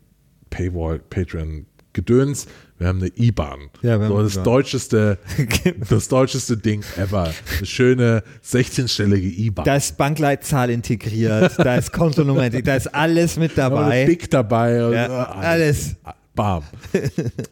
[0.51, 2.47] Paywall, Patreon Gedöns.
[2.79, 3.71] Wir haben eine IBAN.
[3.83, 4.45] Ja, wir so das IBAN.
[4.45, 5.19] deutscheste,
[5.89, 7.33] das deutscheste Ding ever.
[7.57, 9.65] Eine schöne 16-stellige IBAN.
[9.65, 14.07] Da ist Bankleitzahl integriert, da ist Kontonummer integriert, da ist alles mit dabei.
[14.07, 14.85] Big dabei.
[14.87, 15.95] und, Ja, äh, alles.
[16.35, 16.65] Bam.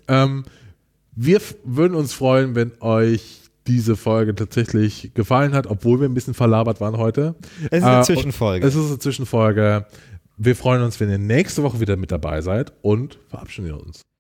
[0.08, 0.44] ähm,
[1.14, 6.34] wir würden uns freuen, wenn euch diese Folge tatsächlich gefallen hat, obwohl wir ein bisschen
[6.34, 7.34] verlabert waren heute.
[7.70, 8.66] Es ist eine Äh, Zwischenfolge.
[8.66, 9.86] Es ist eine Zwischenfolge.
[10.36, 14.02] Wir freuen uns, wenn ihr nächste Woche wieder mit dabei seid und verabschieden uns.